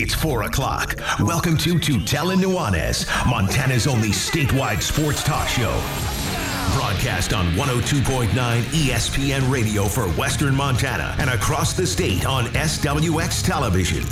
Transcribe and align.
It's 0.00 0.14
4 0.14 0.44
o'clock. 0.44 0.94
Welcome 1.18 1.56
to 1.56 1.74
Tutela 1.74 2.36
Nuanez, 2.36 3.04
Montana's 3.28 3.88
only 3.88 4.10
statewide 4.10 4.80
sports 4.80 5.24
talk 5.24 5.48
show. 5.48 5.72
Broadcast 6.76 7.32
on 7.32 7.46
102.9 7.54 8.28
ESPN 8.30 9.50
radio 9.50 9.86
for 9.86 10.04
Western 10.10 10.54
Montana 10.54 11.16
and 11.18 11.28
across 11.30 11.72
the 11.72 11.84
state 11.84 12.24
on 12.26 12.44
SWX 12.44 13.44
television. 13.44 14.04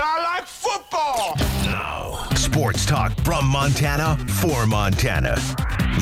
I 0.00 0.38
like 0.38 0.46
football. 0.46 1.36
Now, 1.62 2.26
sports 2.34 2.86
talk 2.86 3.12
from 3.20 3.46
Montana 3.48 4.16
for 4.40 4.66
Montana. 4.66 5.36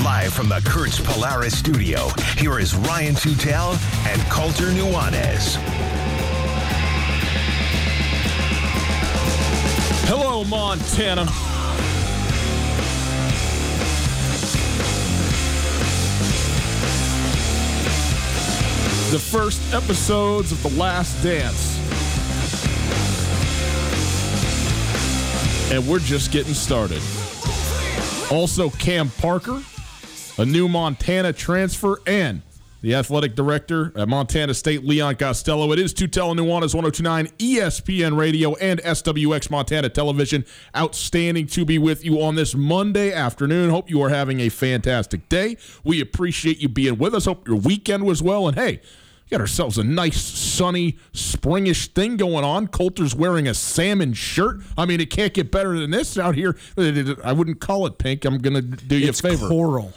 Live 0.04 0.32
from 0.34 0.48
the 0.48 0.62
Kurtz 0.64 1.00
Polaris 1.00 1.58
studio, 1.58 2.10
here 2.36 2.60
is 2.60 2.76
Ryan 2.76 3.16
Tutel 3.16 3.72
and 4.06 4.22
Colter 4.30 4.66
Nuanez. 4.66 6.05
Hello, 10.08 10.44
Montana. 10.44 11.24
The 19.10 19.18
first 19.18 19.60
episodes 19.74 20.52
of 20.52 20.62
The 20.62 20.68
Last 20.78 21.20
Dance. 21.24 21.76
And 25.72 25.88
we're 25.88 25.98
just 25.98 26.30
getting 26.30 26.54
started. 26.54 27.02
Also, 28.30 28.70
Cam 28.70 29.10
Parker, 29.10 29.60
a 30.38 30.44
new 30.44 30.68
Montana 30.68 31.32
transfer, 31.32 32.00
and 32.06 32.42
the 32.86 32.94
athletic 32.94 33.34
director 33.34 33.92
at 33.96 34.08
Montana 34.08 34.54
State, 34.54 34.84
Leon 34.84 35.16
Costello. 35.16 35.72
It 35.72 35.80
is 35.80 35.92
Tutela 35.92 36.36
Nuanez 36.36 36.72
1029 36.72 37.26
ESPN 37.36 38.16
Radio 38.16 38.54
and 38.54 38.80
SWX 38.80 39.50
Montana 39.50 39.88
Television. 39.88 40.44
Outstanding 40.76 41.48
to 41.48 41.64
be 41.64 41.78
with 41.78 42.04
you 42.04 42.22
on 42.22 42.36
this 42.36 42.54
Monday 42.54 43.12
afternoon. 43.12 43.70
Hope 43.70 43.90
you 43.90 44.00
are 44.02 44.10
having 44.10 44.38
a 44.38 44.50
fantastic 44.50 45.28
day. 45.28 45.56
We 45.82 46.00
appreciate 46.00 46.60
you 46.60 46.68
being 46.68 46.96
with 46.96 47.12
us. 47.12 47.24
Hope 47.24 47.48
your 47.48 47.56
weekend 47.56 48.04
was 48.04 48.22
well. 48.22 48.46
And 48.46 48.56
hey, 48.56 48.80
Got 49.28 49.40
ourselves 49.40 49.76
a 49.76 49.82
nice, 49.82 50.22
sunny, 50.22 50.98
springish 51.12 51.88
thing 51.88 52.16
going 52.16 52.44
on. 52.44 52.68
Colter's 52.68 53.12
wearing 53.12 53.48
a 53.48 53.54
salmon 53.54 54.14
shirt. 54.14 54.60
I 54.78 54.86
mean, 54.86 55.00
it 55.00 55.10
can't 55.10 55.34
get 55.34 55.50
better 55.50 55.76
than 55.76 55.90
this 55.90 56.16
out 56.16 56.36
here. 56.36 56.56
I 56.78 57.32
wouldn't 57.32 57.60
call 57.60 57.86
it 57.86 57.98
pink. 57.98 58.24
I'm 58.24 58.38
going 58.38 58.54
to 58.54 58.62
do 58.62 58.96
you 58.96 59.08
It's 59.08 59.18
a 59.18 59.22
favor. 59.24 59.48
coral. 59.48 59.92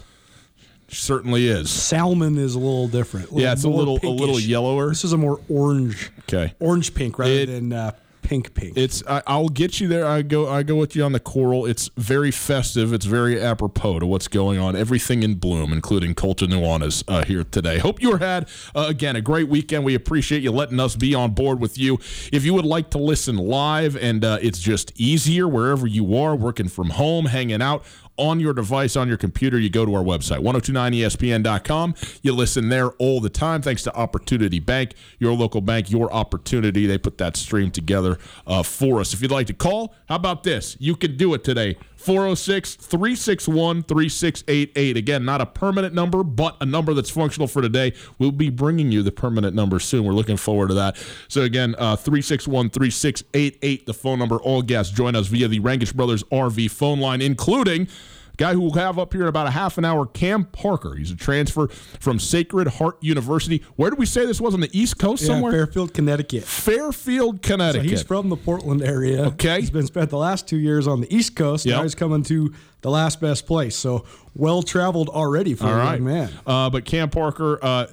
Certainly 0.91 1.47
is. 1.47 1.69
Salmon 1.69 2.37
is 2.37 2.55
a 2.55 2.59
little 2.59 2.87
different. 2.87 3.29
Yeah, 3.31 3.51
it's 3.53 3.63
a 3.63 3.69
little 3.69 3.99
a 4.03 4.07
little 4.09 4.39
yellower. 4.39 4.89
This 4.89 5.03
is 5.05 5.13
a 5.13 5.17
more 5.17 5.39
orange, 5.49 6.11
Okay. 6.27 6.53
orange 6.59 6.93
pink 6.93 7.17
rather 7.19 7.31
It- 7.31 7.45
than 7.47 7.73
uh, 7.73 7.91
pink 8.21 8.53
pink. 8.53 8.77
It's 8.77 9.01
I, 9.07 9.23
I'll 9.25 9.49
get 9.49 9.79
you 9.79 9.87
there. 9.87 10.05
I 10.05 10.21
go 10.21 10.47
I 10.47 10.61
go 10.61 10.75
with 10.75 10.95
you 10.95 11.03
on 11.03 11.13
the 11.13 11.19
coral. 11.19 11.65
It's 11.65 11.89
very 11.97 12.29
festive. 12.31 12.93
It's 12.93 13.05
very 13.05 13.41
apropos 13.41 13.99
to 13.99 14.05
what's 14.05 14.27
going 14.27 14.59
on. 14.59 14.75
Everything 14.75 15.23
in 15.23 15.35
bloom, 15.35 15.73
including 15.73 16.13
Colter 16.13 16.45
Nuanez 16.45 17.03
uh, 17.07 17.23
here 17.23 17.43
today. 17.43 17.79
Hope 17.79 18.01
you 18.01 18.17
had 18.17 18.47
uh, 18.75 18.85
again 18.87 19.15
a 19.15 19.21
great 19.21 19.47
weekend. 19.47 19.83
We 19.83 19.95
appreciate 19.95 20.43
you 20.43 20.51
letting 20.51 20.79
us 20.79 20.95
be 20.95 21.15
on 21.15 21.31
board 21.31 21.59
with 21.59 21.77
you. 21.79 21.95
If 22.31 22.45
you 22.45 22.53
would 22.53 22.65
like 22.65 22.91
to 22.91 22.97
listen 22.99 23.37
live, 23.37 23.95
and 23.97 24.23
uh, 24.23 24.37
it's 24.41 24.59
just 24.59 24.91
easier 24.99 25.47
wherever 25.47 25.87
you 25.87 26.15
are, 26.17 26.35
working 26.35 26.67
from 26.67 26.91
home, 26.91 27.25
hanging 27.25 27.61
out 27.63 27.83
on 28.19 28.39
your 28.39 28.53
device, 28.53 28.95
on 28.95 29.07
your 29.07 29.17
computer, 29.17 29.57
you 29.57 29.69
go 29.69 29.85
to 29.85 29.95
our 29.95 30.03
website, 30.03 30.39
1029ESPN.com. 30.39 31.95
You 32.21 32.33
listen 32.33 32.69
there 32.69 32.89
all 32.91 33.21
the 33.21 33.29
time. 33.29 33.61
Thanks 33.61 33.83
to 33.83 33.95
Opportunity 33.95 34.59
Bank, 34.59 34.93
your 35.17 35.33
local 35.33 35.61
bank, 35.61 35.89
your 35.89 36.11
opportunity. 36.13 36.85
They 36.85 36.97
put 36.97 37.17
that 37.19 37.37
stream 37.37 37.71
together 37.71 38.17
uh, 38.45 38.63
for 38.63 38.99
us. 38.99 39.13
If 39.13 39.21
you'd 39.21 39.31
like 39.31 39.47
to 39.47 39.53
call, 39.53 39.95
how 40.07 40.15
about 40.15 40.43
this? 40.43 40.75
You 40.79 40.95
can 40.95 41.17
do 41.17 41.33
it 41.33 41.43
today. 41.43 41.77
406 41.99 42.75
361 42.75 43.83
3688. 43.83 44.95
Again, 44.95 45.25
not 45.25 45.41
a 45.41 45.45
permanent 45.45 45.93
number, 45.93 46.23
but 46.23 46.55
a 46.61 46.65
number 46.65 46.93
that's 46.93 47.09
functional 47.09 47.45
for 47.45 47.61
today. 47.61 47.93
We'll 48.17 48.31
be 48.31 48.49
bringing 48.49 48.89
you 48.89 49.03
the 49.03 49.11
permanent 49.11 49.53
number 49.53 49.79
soon. 49.79 50.05
We're 50.05 50.13
looking 50.13 50.37
forward 50.37 50.69
to 50.69 50.75
that. 50.75 50.95
So, 51.27 51.41
again, 51.41 51.75
uh, 51.77 51.97
361 51.97 52.69
3688, 52.69 53.85
the 53.85 53.93
phone 53.93 54.17
number. 54.17 54.37
All 54.37 54.61
guests 54.61 54.93
join 54.93 55.13
us 55.13 55.27
via 55.27 55.49
the 55.49 55.59
Rangitsch 55.59 55.93
Brothers 55.93 56.23
RV 56.23 56.71
phone 56.71 57.01
line, 57.01 57.21
including 57.21 57.89
guy 58.39 58.53
who 58.53 58.61
we'll 58.61 58.71
have 58.71 58.97
up 58.97 59.11
here 59.11 59.23
in 59.23 59.27
about 59.27 59.47
a 59.47 59.51
half 59.51 59.77
an 59.77 59.83
hour, 59.83 60.05
Cam 60.05 60.45
Parker. 60.45 60.95
He's 60.95 61.11
a 61.11 61.15
transfer 61.15 61.67
from 61.67 62.19
Sacred 62.19 62.67
Heart 62.67 62.97
University. 63.01 63.61
Where 63.75 63.89
did 63.89 63.99
we 63.99 64.05
say 64.05 64.25
this 64.25 64.39
was 64.39 64.53
on 64.53 64.61
the 64.61 64.69
East 64.71 64.97
Coast 64.97 65.21
yeah, 65.21 65.27
somewhere? 65.27 65.51
Fairfield, 65.51 65.93
Connecticut. 65.93 66.45
Fairfield, 66.45 67.45
So 67.45 67.51
Connecticut. 67.51 67.89
he's 67.89 68.01
from 68.01 68.29
the 68.29 68.37
Portland 68.37 68.81
area. 68.81 69.25
Okay. 69.25 69.59
He's 69.59 69.69
been 69.69 69.85
spent 69.85 70.09
the 70.09 70.17
last 70.17 70.47
two 70.47 70.57
years 70.57 70.87
on 70.87 71.01
the 71.01 71.13
East 71.13 71.35
Coast. 71.35 71.65
Yep. 71.65 71.75
Now 71.75 71.83
he's 71.83 71.95
coming 71.95 72.23
to 72.23 72.53
the 72.81 72.89
last 72.89 73.19
best 73.19 73.45
place. 73.45 73.75
So 73.75 74.05
well 74.33 74.63
traveled 74.63 75.09
already 75.09 75.53
for 75.53 75.65
All 75.65 75.73
a 75.73 75.77
right, 75.77 75.93
young 75.95 76.05
man. 76.05 76.31
Uh, 76.47 76.69
but 76.69 76.85
Cam 76.85 77.09
Parker 77.09 77.59
uh, 77.61 77.87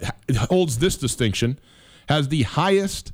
holds 0.48 0.78
this 0.78 0.96
distinction, 0.96 1.58
has 2.08 2.28
the 2.28 2.42
highest 2.44 3.12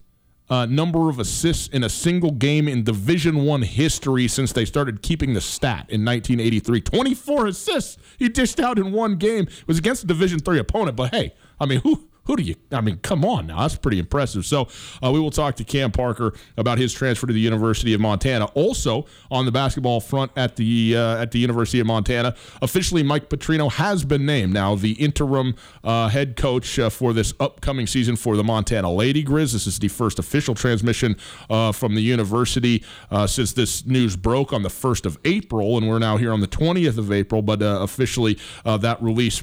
uh, 0.52 0.66
number 0.66 1.08
of 1.08 1.18
assists 1.18 1.68
in 1.68 1.82
a 1.82 1.88
single 1.88 2.30
game 2.30 2.68
in 2.68 2.84
Division 2.84 3.46
One 3.46 3.62
history 3.62 4.28
since 4.28 4.52
they 4.52 4.66
started 4.66 5.00
keeping 5.00 5.32
the 5.32 5.40
stat 5.40 5.86
in 5.88 6.04
1983. 6.04 6.82
24 6.82 7.46
assists 7.46 7.96
he 8.18 8.28
dished 8.28 8.60
out 8.60 8.78
in 8.78 8.92
one 8.92 9.16
game. 9.16 9.44
It 9.44 9.66
was 9.66 9.78
against 9.78 10.04
a 10.04 10.06
Division 10.06 10.40
Three 10.40 10.58
opponent, 10.58 10.94
but 10.94 11.10
hey, 11.14 11.32
I 11.58 11.64
mean 11.64 11.80
who. 11.80 12.06
Who 12.26 12.36
do 12.36 12.44
you? 12.44 12.54
I 12.70 12.80
mean, 12.80 12.98
come 12.98 13.24
on 13.24 13.48
now. 13.48 13.60
That's 13.60 13.76
pretty 13.76 13.98
impressive. 13.98 14.46
So, 14.46 14.68
uh, 15.02 15.10
we 15.10 15.18
will 15.18 15.32
talk 15.32 15.56
to 15.56 15.64
Cam 15.64 15.90
Parker 15.90 16.32
about 16.56 16.78
his 16.78 16.92
transfer 16.92 17.26
to 17.26 17.32
the 17.32 17.40
University 17.40 17.94
of 17.94 18.00
Montana. 18.00 18.44
Also, 18.54 19.06
on 19.28 19.44
the 19.44 19.50
basketball 19.50 20.00
front 20.00 20.30
at 20.36 20.54
the 20.54 20.96
uh, 20.96 21.16
at 21.20 21.32
the 21.32 21.40
University 21.40 21.80
of 21.80 21.86
Montana, 21.88 22.36
officially 22.60 23.02
Mike 23.02 23.28
Petrino 23.28 23.72
has 23.72 24.04
been 24.04 24.24
named 24.24 24.52
now 24.52 24.76
the 24.76 24.92
interim 24.92 25.56
uh, 25.82 26.08
head 26.10 26.36
coach 26.36 26.78
uh, 26.78 26.88
for 26.90 27.12
this 27.12 27.34
upcoming 27.40 27.88
season 27.88 28.14
for 28.14 28.36
the 28.36 28.44
Montana 28.44 28.92
Lady 28.92 29.24
Grizz. 29.24 29.52
This 29.52 29.66
is 29.66 29.80
the 29.80 29.88
first 29.88 30.20
official 30.20 30.54
transmission 30.54 31.16
uh, 31.50 31.72
from 31.72 31.96
the 31.96 32.02
university 32.02 32.84
uh, 33.10 33.26
since 33.26 33.52
this 33.52 33.84
news 33.84 34.14
broke 34.14 34.52
on 34.52 34.62
the 34.62 34.70
first 34.70 35.06
of 35.06 35.18
April, 35.24 35.76
and 35.76 35.88
we're 35.88 35.98
now 35.98 36.18
here 36.18 36.32
on 36.32 36.38
the 36.38 36.46
twentieth 36.46 36.98
of 36.98 37.10
April. 37.10 37.42
But 37.42 37.58
officially, 37.62 38.38
that 38.64 39.02
release 39.02 39.42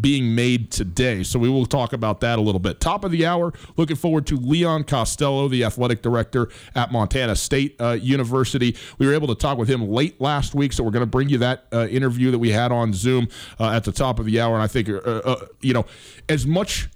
being 0.00 0.34
made 0.34 0.72
today. 0.72 1.22
So 1.22 1.38
we 1.38 1.48
will 1.48 1.66
talk 1.66 1.92
about 1.92 1.99
that 2.00 2.38
a 2.38 2.42
little 2.42 2.58
bit. 2.58 2.80
Top 2.80 3.04
of 3.04 3.10
the 3.10 3.26
hour, 3.26 3.52
looking 3.76 3.96
forward 3.96 4.26
to 4.28 4.36
Leon 4.36 4.84
Costello, 4.84 5.48
the 5.48 5.64
athletic 5.64 6.02
director 6.02 6.48
at 6.74 6.92
Montana 6.92 7.36
State 7.36 7.76
uh, 7.80 7.92
University. 7.92 8.76
We 8.98 9.06
were 9.06 9.14
able 9.14 9.28
to 9.28 9.34
talk 9.34 9.58
with 9.58 9.68
him 9.68 9.88
late 9.88 10.20
last 10.20 10.54
week, 10.54 10.72
so 10.72 10.82
we're 10.82 10.90
going 10.90 11.00
to 11.00 11.06
bring 11.06 11.28
you 11.28 11.38
that 11.38 11.66
uh, 11.72 11.86
interview 11.88 12.30
that 12.30 12.38
we 12.38 12.50
had 12.50 12.72
on 12.72 12.92
Zoom 12.92 13.28
uh, 13.58 13.70
at 13.70 13.84
the 13.84 13.92
top 13.92 14.18
of 14.18 14.26
the 14.26 14.40
hour. 14.40 14.54
And 14.54 14.62
I 14.62 14.66
think, 14.66 14.88
uh, 14.88 14.94
uh, 14.94 15.46
you 15.60 15.72
know, 15.72 15.86
as 16.28 16.46
much 16.46 16.88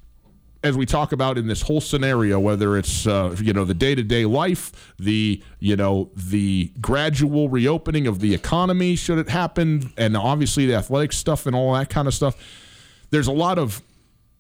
as 0.65 0.79
we 0.79 0.87
talk 0.87 1.13
about 1.13 1.37
in 1.37 1.47
this 1.47 1.61
whole 1.61 1.81
scenario, 1.81 2.41
whether 2.41 2.77
it's 2.79 3.07
uh, 3.07 3.37
you 3.41 3.53
know 3.53 3.65
the 3.65 3.75
day 3.75 3.95
to 3.95 4.03
day 4.03 4.25
life, 4.25 4.95
the 4.99 5.43
you 5.61 5.77
know 5.77 6.11
the 6.17 6.73
gradual 6.81 7.51
reopening 7.51 8.07
of 8.07 8.21
the 8.21 8.35
economy, 8.35 8.97
should 8.97 9.19
it 9.19 9.29
happen, 9.29 9.93
and 9.99 10.17
obviously 10.17 10.67
the 10.67 10.75
athletic 10.75 11.13
stuff 11.13 11.47
and 11.47 11.55
all 11.55 11.75
that 11.75 11.91
kind 11.91 12.09
of 12.09 12.15
stuff. 12.15 12.35
There's 13.11 13.29
a 13.29 13.33
lot 13.33 13.59
of 13.59 13.83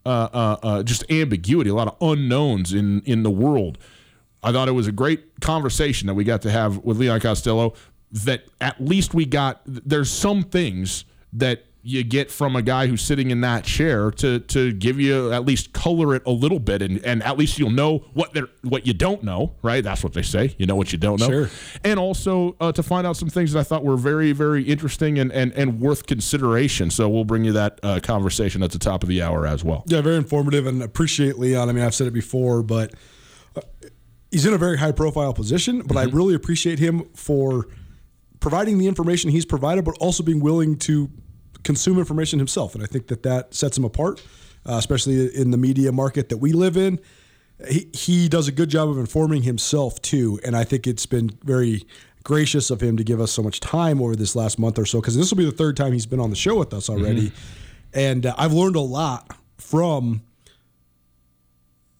uh, 0.06 0.28
uh, 0.32 0.56
uh, 0.62 0.82
just 0.82 1.10
ambiguity, 1.10 1.70
a 1.70 1.74
lot 1.74 1.88
of 1.88 1.96
unknowns 2.00 2.72
in 2.72 3.02
in 3.02 3.22
the 3.22 3.30
world. 3.30 3.78
I 4.42 4.52
thought 4.52 4.68
it 4.68 4.72
was 4.72 4.86
a 4.86 4.92
great 4.92 5.40
conversation 5.40 6.06
that 6.06 6.14
we 6.14 6.24
got 6.24 6.42
to 6.42 6.50
have 6.50 6.78
with 6.78 6.98
Leon 6.98 7.20
Costello. 7.20 7.74
That 8.12 8.44
at 8.60 8.80
least 8.80 9.14
we 9.14 9.24
got. 9.24 9.62
There's 9.64 10.10
some 10.10 10.42
things 10.42 11.04
that 11.32 11.64
you 11.86 12.02
get 12.02 12.30
from 12.30 12.56
a 12.56 12.62
guy 12.62 12.86
who's 12.86 13.02
sitting 13.02 13.30
in 13.30 13.42
that 13.42 13.62
chair 13.62 14.10
to 14.10 14.40
to 14.40 14.72
give 14.72 14.98
you 14.98 15.30
at 15.30 15.44
least 15.44 15.74
color 15.74 16.14
it 16.14 16.22
a 16.24 16.30
little 16.30 16.58
bit 16.58 16.80
and, 16.80 17.04
and 17.04 17.22
at 17.22 17.36
least 17.36 17.58
you'll 17.58 17.70
know 17.70 17.98
what 18.14 18.32
they 18.32 18.42
what 18.62 18.86
you 18.86 18.94
don't 18.94 19.22
know 19.22 19.54
right? 19.62 19.84
That's 19.84 20.02
what 20.02 20.14
they 20.14 20.22
say. 20.22 20.54
You 20.56 20.64
know 20.64 20.76
what 20.76 20.92
you 20.92 20.98
don't 20.98 21.20
know. 21.20 21.28
Sure. 21.28 21.50
and 21.84 22.00
also 22.00 22.56
uh, 22.58 22.72
to 22.72 22.82
find 22.82 23.06
out 23.06 23.16
some 23.18 23.28
things 23.28 23.52
that 23.52 23.60
I 23.60 23.62
thought 23.62 23.84
were 23.84 23.98
very 23.98 24.32
very 24.32 24.62
interesting 24.62 25.18
and 25.18 25.30
and, 25.30 25.52
and 25.52 25.78
worth 25.78 26.06
consideration. 26.06 26.90
So 26.90 27.08
we'll 27.08 27.24
bring 27.24 27.44
you 27.44 27.52
that 27.52 27.78
uh, 27.82 28.00
conversation 28.02 28.62
at 28.62 28.72
the 28.72 28.78
top 28.78 29.02
of 29.02 29.08
the 29.10 29.20
hour 29.20 29.46
as 29.46 29.62
well. 29.62 29.84
Yeah, 29.86 30.00
very 30.00 30.16
informative 30.16 30.66
and 30.66 30.82
appreciate 30.82 31.38
Leon. 31.38 31.68
I 31.68 31.72
mean, 31.72 31.84
I've 31.84 31.94
said 31.94 32.06
it 32.06 32.14
before, 32.14 32.62
but 32.62 32.94
uh, 33.56 33.60
he's 34.30 34.46
in 34.46 34.54
a 34.54 34.58
very 34.58 34.78
high 34.78 34.92
profile 34.92 35.34
position, 35.34 35.82
but 35.82 35.98
I 35.98 36.04
really 36.04 36.34
appreciate 36.34 36.78
him 36.78 37.10
for 37.14 37.68
providing 38.40 38.78
the 38.78 38.86
information 38.86 39.30
he's 39.30 39.46
provided, 39.46 39.84
but 39.84 39.96
also 40.00 40.22
being 40.22 40.40
willing 40.40 40.78
to 40.78 41.10
consume 41.64 41.98
information 41.98 42.38
himself. 42.38 42.74
And 42.74 42.84
I 42.84 42.86
think 42.86 43.08
that 43.08 43.22
that 43.24 43.54
sets 43.54 43.76
him 43.76 43.84
apart, 43.84 44.22
uh, 44.66 44.74
especially 44.74 45.34
in 45.34 45.50
the 45.50 45.58
media 45.58 45.90
market 45.90 46.28
that 46.28 46.36
we 46.38 46.52
live 46.52 46.76
in. 46.76 47.00
He, 47.68 47.88
he 47.92 48.28
does 48.28 48.48
a 48.48 48.52
good 48.52 48.68
job 48.68 48.88
of 48.88 48.98
informing 48.98 49.42
himself 49.42 50.00
too. 50.02 50.38
And 50.44 50.56
I 50.56 50.64
think 50.64 50.86
it's 50.86 51.06
been 51.06 51.30
very 51.42 51.84
gracious 52.24 52.70
of 52.70 52.80
him 52.80 52.96
to 52.96 53.04
give 53.04 53.20
us 53.20 53.30
so 53.32 53.42
much 53.42 53.60
time 53.60 54.00
over 54.00 54.16
this 54.16 54.34
last 54.34 54.58
month 54.58 54.78
or 54.78 54.86
so, 54.86 55.00
because 55.00 55.16
this 55.16 55.30
will 55.30 55.38
be 55.38 55.44
the 55.44 55.52
third 55.52 55.76
time 55.76 55.92
he's 55.92 56.06
been 56.06 56.20
on 56.20 56.30
the 56.30 56.36
show 56.36 56.56
with 56.58 56.72
us 56.72 56.88
already. 56.88 57.32
And 57.92 58.26
uh, 58.26 58.34
I've 58.36 58.52
learned 58.52 58.76
a 58.76 58.80
lot 58.80 59.36
from 59.58 60.22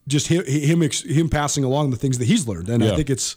just 0.07 0.29
him 0.29 0.45
him, 0.45 0.83
him 0.83 1.29
passing 1.29 1.65
along 1.65 1.91
the 1.91 1.97
things 1.97 2.19
that 2.19 2.27
he's 2.27 2.47
learned, 2.47 2.69
and 2.69 2.83
Yeah. 2.83 2.93
I 2.93 2.97
think 2.97 3.11
it's 3.11 3.37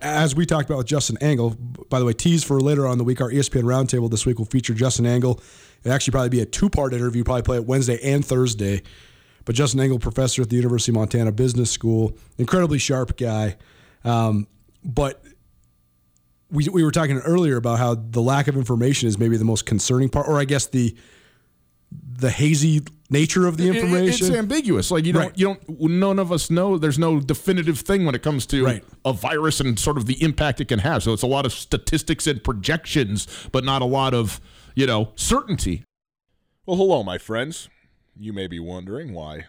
as 0.00 0.34
we 0.34 0.46
talked 0.46 0.68
about 0.68 0.78
with 0.78 0.86
Justin 0.86 1.18
Angle. 1.20 1.56
By 1.90 1.98
the 1.98 2.04
way, 2.04 2.12
tease 2.12 2.44
for 2.44 2.60
later 2.60 2.86
on 2.86 2.98
the 2.98 3.04
week. 3.04 3.20
Our 3.20 3.30
ESPN 3.30 3.64
roundtable 3.64 4.10
this 4.10 4.24
week 4.24 4.38
will 4.38 4.46
feature 4.46 4.74
Justin 4.74 5.06
Angle. 5.06 5.40
It 5.82 5.90
actually 5.90 6.12
probably 6.12 6.28
be 6.30 6.40
a 6.40 6.46
two 6.46 6.70
part 6.70 6.94
interview. 6.94 7.24
Probably 7.24 7.42
play 7.42 7.56
it 7.56 7.66
Wednesday 7.66 7.98
and 8.02 8.24
Thursday. 8.24 8.82
But 9.44 9.54
Justin 9.54 9.80
Angle, 9.80 9.98
professor 9.98 10.40
at 10.40 10.48
the 10.48 10.56
University 10.56 10.92
of 10.92 10.94
Montana 10.94 11.30
Business 11.32 11.70
School, 11.70 12.16
incredibly 12.38 12.78
sharp 12.78 13.18
guy. 13.18 13.56
Um, 14.04 14.46
but 14.82 15.22
we, 16.50 16.68
we 16.68 16.82
were 16.84 16.90
talking 16.90 17.18
earlier 17.18 17.56
about 17.56 17.78
how 17.78 17.94
the 17.94 18.22
lack 18.22 18.48
of 18.48 18.56
information 18.56 19.08
is 19.08 19.18
maybe 19.18 19.36
the 19.36 19.44
most 19.44 19.66
concerning 19.66 20.08
part, 20.08 20.28
or 20.28 20.38
I 20.38 20.44
guess 20.44 20.66
the 20.66 20.96
the 22.18 22.30
hazy 22.30 22.82
nature 23.10 23.46
of 23.46 23.56
the 23.56 23.64
It- 23.68 23.76
it- 23.76 23.76
information. 23.76 24.26
it's 24.28 24.36
ambiguous 24.36 24.90
like 24.90 25.04
you 25.04 25.12
don't 25.12 25.22
Right. 25.26 25.38
you 25.38 25.46
don't 25.46 25.80
none 25.80 26.18
of 26.18 26.32
us 26.32 26.50
know 26.50 26.78
there's 26.78 26.98
no 26.98 27.20
definitive 27.20 27.78
thing 27.80 28.04
when 28.04 28.14
it 28.14 28.22
comes 28.22 28.46
to 28.46 28.64
Right. 28.64 28.84
a 29.04 29.12
virus 29.12 29.60
and 29.60 29.78
sort 29.78 29.96
of 29.98 30.06
the 30.06 30.20
impact 30.22 30.60
it 30.60 30.66
can 30.68 30.78
have 30.80 31.02
so 31.02 31.12
it's 31.12 31.22
a 31.22 31.26
lot 31.26 31.44
of 31.46 31.52
statistics 31.52 32.26
and 32.26 32.42
projections 32.42 33.26
but 33.52 33.62
not 33.64 33.82
a 33.82 33.84
lot 33.84 34.14
of 34.14 34.40
you 34.74 34.86
know 34.86 35.12
certainty 35.16 35.84
well 36.66 36.76
hello 36.76 37.02
my 37.02 37.18
friends 37.18 37.68
you 38.18 38.32
may 38.32 38.46
be 38.46 38.58
wondering 38.58 39.12
why 39.12 39.44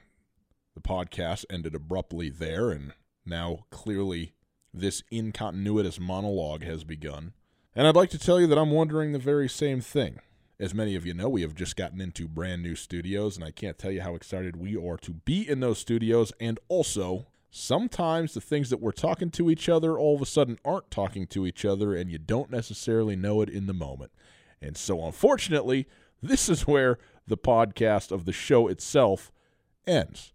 the 0.75 0.81
podcast 0.81 1.45
ended 1.49 1.73
abruptly 1.73 2.29
there 2.29 2.71
and 2.71 2.91
now 3.25 3.65
clearly 3.71 4.33
this 4.73 5.01
incontinuous 5.11 5.99
monologue 5.99 6.63
has 6.63 6.83
begun 6.83 7.31
and 7.73 7.87
i'd 7.87 7.95
like 7.95 8.09
to 8.09 8.19
tell 8.19 8.39
you 8.41 8.47
that 8.47 8.57
i'm 8.57 8.71
wondering 8.71 9.13
the 9.13 9.19
very 9.19 9.47
same 9.47 9.79
thing 9.79 10.19
as 10.59 10.73
many 10.73 10.95
of 10.95 11.05
you 11.05 11.13
know, 11.13 11.27
we 11.27 11.41
have 11.41 11.55
just 11.55 11.75
gotten 11.75 11.99
into 11.99 12.27
brand 12.27 12.63
new 12.63 12.75
studios, 12.75 13.35
and 13.35 13.43
I 13.43 13.51
can't 13.51 13.77
tell 13.77 13.91
you 13.91 14.01
how 14.01 14.15
excited 14.15 14.55
we 14.55 14.75
are 14.77 14.97
to 14.97 15.11
be 15.11 15.47
in 15.47 15.59
those 15.59 15.79
studios. 15.79 16.31
And 16.39 16.59
also, 16.69 17.27
sometimes 17.51 18.33
the 18.33 18.41
things 18.41 18.69
that 18.69 18.81
we're 18.81 18.91
talking 18.91 19.29
to 19.31 19.49
each 19.49 19.67
other 19.67 19.97
all 19.97 20.15
of 20.15 20.21
a 20.21 20.25
sudden 20.25 20.57
aren't 20.63 20.91
talking 20.91 21.27
to 21.27 21.45
each 21.45 21.65
other, 21.65 21.93
and 21.93 22.09
you 22.09 22.17
don't 22.17 22.51
necessarily 22.51 23.15
know 23.15 23.41
it 23.41 23.49
in 23.49 23.65
the 23.65 23.73
moment. 23.73 24.11
And 24.61 24.77
so, 24.77 25.05
unfortunately, 25.05 25.87
this 26.21 26.47
is 26.47 26.65
where 26.65 26.97
the 27.27 27.37
podcast 27.37 28.11
of 28.11 28.25
the 28.25 28.31
show 28.31 28.67
itself 28.67 29.31
ends. 29.85 30.31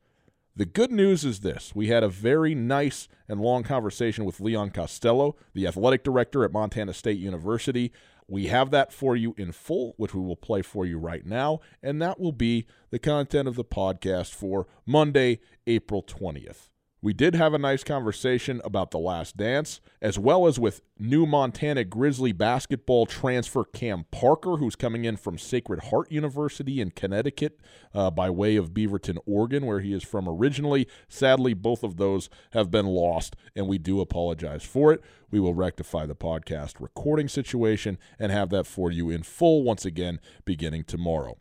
The 0.57 0.67
good 0.67 0.93
news 0.93 1.25
is 1.25 1.41
this 1.41 1.75
we 1.75 1.87
had 1.87 2.03
a 2.03 2.09
very 2.09 2.55
nice 2.55 3.09
and 3.29 3.41
long 3.41 3.63
conversation 3.63 4.25
with 4.25 4.41
Leon 4.41 4.71
Costello, 4.71 5.37
the 5.55 5.67
athletic 5.67 6.05
director 6.05 6.45
at 6.45 6.53
Montana 6.53 6.93
State 6.93 7.19
University. 7.19 7.93
We 8.31 8.47
have 8.47 8.71
that 8.71 8.93
for 8.93 9.17
you 9.17 9.35
in 9.37 9.51
full, 9.51 9.95
which 9.97 10.15
we 10.15 10.21
will 10.21 10.37
play 10.37 10.63
for 10.63 10.87
you 10.87 10.99
right 10.99 11.27
now, 11.27 11.59
and 11.83 12.01
that 12.01 12.21
will 12.21 12.31
be 12.31 12.65
the 12.91 13.01
content 13.01 13.49
of 13.49 13.57
the 13.57 13.65
podcast 13.65 14.33
for 14.33 14.69
Monday, 14.87 15.41
April 15.67 16.01
20th. 16.05 16.69
We 17.03 17.15
did 17.15 17.35
have 17.35 17.55
a 17.55 17.59
nice 17.59 17.83
conversation 17.83 18.61
about 18.63 18.91
The 18.91 18.99
Last 18.99 19.39
Dance, 19.39 19.81
as 20.03 20.19
well 20.19 20.47
as 20.47 20.59
with 20.59 20.83
new 20.99 21.25
Montana 21.25 21.83
Grizzly 21.83 22.33
basketball 22.33 23.07
transfer 23.07 23.65
Cam 23.65 24.05
Parker, 24.11 24.59
who's 24.59 24.77
coming 24.77 25.07
in 25.07 25.17
from 25.17 25.39
Sacred 25.39 25.85
Heart 25.85 26.13
University 26.13 26.79
in 26.79 26.91
Connecticut 26.91 27.59
uh, 27.95 28.11
by 28.11 28.29
way 28.29 28.57
of 28.57 28.75
Beaverton, 28.75 29.17
Oregon, 29.25 29.65
where 29.65 29.81
he 29.81 29.95
is 29.95 30.03
from 30.03 30.29
originally. 30.29 30.87
Sadly, 31.09 31.55
both 31.55 31.83
of 31.83 31.97
those 31.97 32.29
have 32.53 32.71
been 32.71 32.87
lost, 32.87 33.35
and 33.57 33.67
we 33.67 33.79
do 33.79 34.03
apologize 34.03 34.63
for 34.63 34.93
it. 34.93 35.01
We 35.31 35.41
will 35.41 35.55
rectify 35.55 36.05
the 36.05 36.15
podcast 36.15 36.75
recording 36.81 37.29
situation 37.29 37.97
and 38.19 38.31
have 38.31 38.51
that 38.51 38.67
for 38.67 38.91
you 38.91 39.09
in 39.09 39.23
full 39.23 39.63
once 39.63 39.87
again 39.87 40.21
beginning 40.45 40.85
tomorrow. 40.85 41.39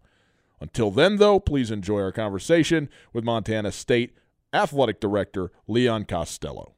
Until 0.62 0.90
then, 0.90 1.18
though, 1.18 1.42
please 1.42 1.70
enjoy 1.70 2.00
our 2.00 2.14
conversation 2.14 2.90
with 3.12 3.26
Montana 3.26 3.74
State 3.74 4.14
Athletic 4.54 5.00
Director 5.00 5.52
Leon 5.68 6.06
Costello. 6.06 6.74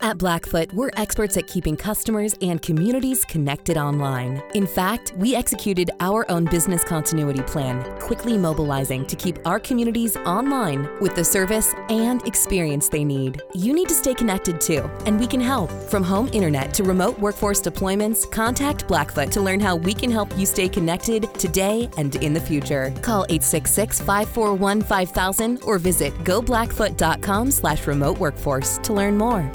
At 0.00 0.18
Blackfoot, 0.18 0.72
we're 0.74 0.90
experts 0.96 1.36
at 1.36 1.46
keeping 1.46 1.76
customers 1.76 2.34
and 2.42 2.60
communities 2.60 3.24
connected 3.24 3.76
online. 3.76 4.42
In 4.54 4.66
fact, 4.66 5.14
we 5.16 5.34
executed 5.34 5.90
our 6.00 6.30
own 6.30 6.44
business 6.46 6.82
continuity 6.84 7.42
plan, 7.42 7.82
quickly 8.00 8.36
mobilizing 8.36 9.06
to 9.06 9.16
keep 9.16 9.38
our 9.46 9.58
communities 9.58 10.16
online 10.26 10.88
with 11.00 11.14
the 11.14 11.24
service 11.24 11.74
and 11.88 12.26
experience 12.26 12.88
they 12.88 13.04
need. 13.04 13.40
You 13.54 13.72
need 13.72 13.88
to 13.88 13.94
stay 13.94 14.14
connected 14.14 14.60
too, 14.60 14.90
and 15.06 15.18
we 15.18 15.26
can 15.26 15.40
help. 15.40 15.70
From 15.70 16.02
home 16.02 16.28
internet 16.32 16.74
to 16.74 16.82
remote 16.82 17.18
workforce 17.18 17.62
deployments, 17.62 18.30
contact 18.30 18.88
Blackfoot 18.88 19.30
to 19.32 19.40
learn 19.40 19.60
how 19.60 19.76
we 19.76 19.94
can 19.94 20.10
help 20.10 20.36
you 20.36 20.44
stay 20.44 20.68
connected 20.68 21.32
today 21.34 21.88
and 21.96 22.16
in 22.16 22.34
the 22.34 22.40
future. 22.40 22.92
Call 23.00 23.24
866 23.30 24.00
541 24.00 24.82
5000 24.82 25.62
or 25.62 25.78
visit 25.78 26.12
goblackfoot.com 26.24 27.50
slash 27.50 27.86
remote 27.86 28.18
workforce 28.18 28.78
to 28.78 28.92
learn 28.92 29.16
more. 29.16 29.50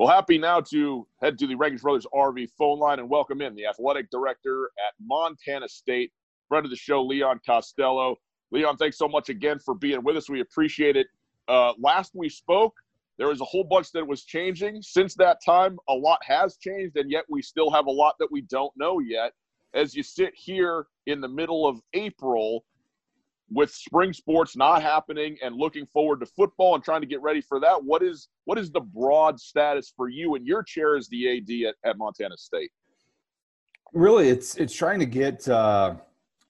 Well, 0.00 0.08
happy 0.08 0.38
now 0.38 0.62
to 0.62 1.06
head 1.20 1.38
to 1.40 1.46
the 1.46 1.54
Reagan 1.54 1.76
Brothers 1.76 2.06
RV 2.14 2.52
phone 2.56 2.78
line 2.78 3.00
and 3.00 3.10
welcome 3.10 3.42
in 3.42 3.54
the 3.54 3.66
athletic 3.66 4.10
director 4.10 4.70
at 4.78 4.94
Montana 4.98 5.68
State, 5.68 6.10
friend 6.48 6.64
of 6.64 6.70
the 6.70 6.76
show, 6.78 7.02
Leon 7.02 7.38
Costello. 7.44 8.16
Leon, 8.50 8.78
thanks 8.78 8.96
so 8.96 9.06
much 9.06 9.28
again 9.28 9.58
for 9.58 9.74
being 9.74 10.02
with 10.02 10.16
us. 10.16 10.30
We 10.30 10.40
appreciate 10.40 10.96
it. 10.96 11.06
Uh, 11.48 11.74
last 11.78 12.12
we 12.14 12.30
spoke, 12.30 12.72
there 13.18 13.28
was 13.28 13.42
a 13.42 13.44
whole 13.44 13.62
bunch 13.62 13.92
that 13.92 14.06
was 14.06 14.24
changing. 14.24 14.80
Since 14.80 15.16
that 15.16 15.44
time, 15.44 15.78
a 15.90 15.92
lot 15.92 16.20
has 16.24 16.56
changed, 16.56 16.96
and 16.96 17.10
yet 17.10 17.26
we 17.28 17.42
still 17.42 17.70
have 17.70 17.84
a 17.84 17.90
lot 17.90 18.14
that 18.20 18.32
we 18.32 18.40
don't 18.40 18.72
know 18.78 19.00
yet. 19.00 19.34
As 19.74 19.94
you 19.94 20.02
sit 20.02 20.32
here 20.34 20.86
in 21.04 21.20
the 21.20 21.28
middle 21.28 21.68
of 21.68 21.78
April, 21.92 22.64
with 23.50 23.70
spring 23.70 24.12
sports 24.12 24.56
not 24.56 24.82
happening 24.82 25.36
and 25.42 25.56
looking 25.56 25.86
forward 25.86 26.20
to 26.20 26.26
football 26.26 26.74
and 26.74 26.84
trying 26.84 27.00
to 27.00 27.06
get 27.06 27.20
ready 27.20 27.40
for 27.40 27.60
that, 27.60 27.82
what 27.82 28.02
is 28.02 28.28
what 28.44 28.58
is 28.58 28.70
the 28.70 28.80
broad 28.80 29.38
status 29.40 29.92
for 29.96 30.08
you 30.08 30.34
and 30.34 30.46
your 30.46 30.62
chair 30.62 30.96
as 30.96 31.08
the 31.08 31.38
AD 31.38 31.68
at, 31.68 31.90
at 31.90 31.98
Montana 31.98 32.36
State? 32.36 32.70
really 33.92 34.28
it's 34.28 34.56
it's 34.56 34.74
trying 34.74 34.98
to 34.98 35.06
get 35.06 35.48
uh, 35.48 35.94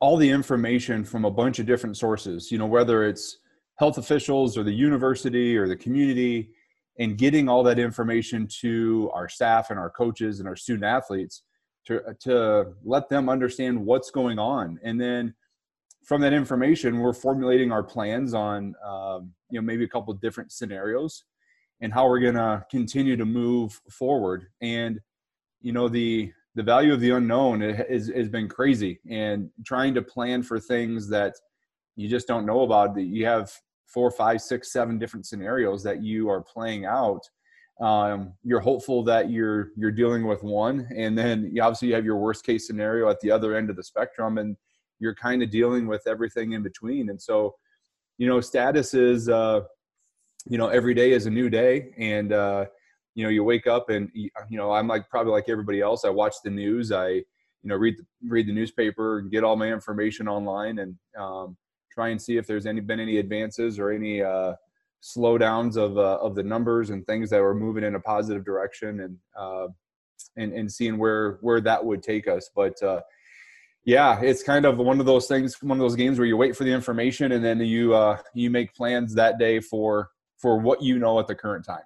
all 0.00 0.16
the 0.16 0.28
information 0.28 1.04
from 1.04 1.24
a 1.24 1.30
bunch 1.30 1.58
of 1.58 1.66
different 1.66 1.96
sources 1.96 2.50
you 2.50 2.58
know 2.58 2.66
whether 2.66 3.04
it's 3.04 3.38
health 3.76 3.98
officials 3.98 4.58
or 4.58 4.62
the 4.62 4.72
university 4.72 5.56
or 5.56 5.66
the 5.66 5.76
community 5.76 6.50
and 6.98 7.16
getting 7.16 7.48
all 7.48 7.62
that 7.62 7.78
information 7.78 8.46
to 8.46 9.10
our 9.14 9.28
staff 9.28 9.70
and 9.70 9.78
our 9.78 9.90
coaches 9.90 10.38
and 10.38 10.48
our 10.48 10.56
student 10.56 10.84
athletes 10.84 11.42
to 11.86 12.00
to 12.20 12.66
let 12.84 13.08
them 13.08 13.28
understand 13.28 13.78
what's 13.78 14.10
going 14.10 14.38
on 14.38 14.78
and 14.82 15.00
then 15.00 15.34
from 16.04 16.20
that 16.22 16.32
information, 16.32 16.98
we're 16.98 17.12
formulating 17.12 17.72
our 17.72 17.82
plans 17.82 18.34
on 18.34 18.74
um, 18.84 19.32
you 19.50 19.60
know 19.60 19.64
maybe 19.64 19.84
a 19.84 19.88
couple 19.88 20.12
different 20.14 20.52
scenarios 20.52 21.24
and 21.80 21.92
how 21.92 22.06
we're 22.06 22.20
going 22.20 22.34
to 22.34 22.64
continue 22.70 23.16
to 23.16 23.24
move 23.24 23.80
forward. 23.90 24.46
And 24.60 25.00
you 25.60 25.72
know 25.72 25.88
the 25.88 26.32
the 26.56 26.62
value 26.62 26.92
of 26.92 27.00
the 27.00 27.10
unknown 27.10 27.60
has 27.60 28.08
has 28.08 28.28
been 28.28 28.48
crazy, 28.48 29.00
and 29.08 29.50
trying 29.64 29.94
to 29.94 30.02
plan 30.02 30.42
for 30.42 30.58
things 30.58 31.08
that 31.10 31.34
you 31.96 32.08
just 32.08 32.26
don't 32.26 32.46
know 32.46 32.62
about. 32.62 32.94
That 32.94 33.04
you 33.04 33.26
have 33.26 33.52
four, 33.86 34.10
five, 34.10 34.40
six, 34.40 34.72
seven 34.72 34.98
different 34.98 35.26
scenarios 35.26 35.82
that 35.82 36.02
you 36.02 36.28
are 36.28 36.42
playing 36.42 36.86
out. 36.86 37.22
Um, 37.80 38.34
you're 38.42 38.60
hopeful 38.60 39.02
that 39.04 39.30
you're 39.30 39.70
you're 39.76 39.92
dealing 39.92 40.26
with 40.26 40.42
one, 40.42 40.88
and 40.96 41.16
then 41.16 41.50
you 41.52 41.62
obviously 41.62 41.88
you 41.88 41.94
have 41.94 42.04
your 42.04 42.16
worst 42.16 42.44
case 42.44 42.66
scenario 42.66 43.08
at 43.08 43.20
the 43.20 43.30
other 43.30 43.54
end 43.56 43.70
of 43.70 43.76
the 43.76 43.84
spectrum, 43.84 44.38
and 44.38 44.56
you're 45.00 45.14
kind 45.14 45.42
of 45.42 45.50
dealing 45.50 45.86
with 45.86 46.02
everything 46.06 46.52
in 46.52 46.62
between. 46.62 47.10
And 47.10 47.20
so, 47.20 47.56
you 48.18 48.28
know, 48.28 48.40
status 48.40 48.94
is 48.94 49.28
uh, 49.28 49.62
you 50.46 50.58
know 50.58 50.68
every 50.68 50.94
day 50.94 51.12
is 51.12 51.26
a 51.26 51.30
new 51.30 51.50
day, 51.50 51.92
and 51.98 52.32
uh, 52.32 52.66
you 53.14 53.24
know 53.24 53.30
you 53.30 53.42
wake 53.44 53.66
up 53.66 53.90
and 53.90 54.10
you 54.14 54.30
know 54.50 54.72
I'm 54.72 54.86
like 54.86 55.08
probably 55.10 55.32
like 55.32 55.48
everybody 55.48 55.80
else. 55.80 56.04
I 56.04 56.10
watch 56.10 56.36
the 56.44 56.50
news. 56.50 56.92
I 56.92 57.08
you 57.08 57.24
know 57.64 57.76
read 57.76 57.96
the, 57.98 58.04
read 58.28 58.46
the 58.46 58.52
newspaper 58.52 59.18
and 59.18 59.30
get 59.30 59.44
all 59.44 59.56
my 59.56 59.72
information 59.72 60.28
online 60.28 60.78
and 60.78 60.94
um, 61.18 61.56
try 61.90 62.08
and 62.08 62.20
see 62.20 62.36
if 62.36 62.46
there's 62.46 62.66
any 62.66 62.80
been 62.80 63.00
any 63.00 63.18
advances 63.18 63.78
or 63.78 63.90
any 63.90 64.22
uh, 64.22 64.54
slowdowns 65.02 65.76
of 65.76 65.98
uh, 65.98 66.18
of 66.20 66.34
the 66.34 66.42
numbers 66.42 66.90
and 66.90 67.06
things 67.06 67.30
that 67.30 67.40
were 67.40 67.54
moving 67.54 67.84
in 67.84 67.94
a 67.94 68.00
positive 68.00 68.44
direction 68.44 69.00
and 69.00 69.16
uh, 69.38 69.68
and 70.36 70.52
and 70.52 70.70
seeing 70.70 70.98
where 70.98 71.38
where 71.40 71.60
that 71.60 71.84
would 71.84 72.02
take 72.02 72.28
us. 72.28 72.50
But 72.54 72.80
uh, 72.82 73.00
yeah, 73.84 74.20
it's 74.20 74.42
kind 74.42 74.66
of 74.66 74.78
one 74.78 75.00
of 75.00 75.06
those 75.06 75.26
things, 75.26 75.60
one 75.62 75.78
of 75.78 75.82
those 75.82 75.96
games 75.96 76.18
where 76.18 76.26
you 76.26 76.36
wait 76.36 76.56
for 76.56 76.64
the 76.64 76.72
information 76.72 77.32
and 77.32 77.44
then 77.44 77.60
you 77.60 77.94
uh, 77.94 78.18
you 78.34 78.50
make 78.50 78.74
plans 78.74 79.14
that 79.14 79.38
day 79.38 79.60
for 79.60 80.10
for 80.38 80.58
what 80.58 80.82
you 80.82 80.98
know 80.98 81.18
at 81.18 81.26
the 81.26 81.34
current 81.34 81.64
time. 81.64 81.82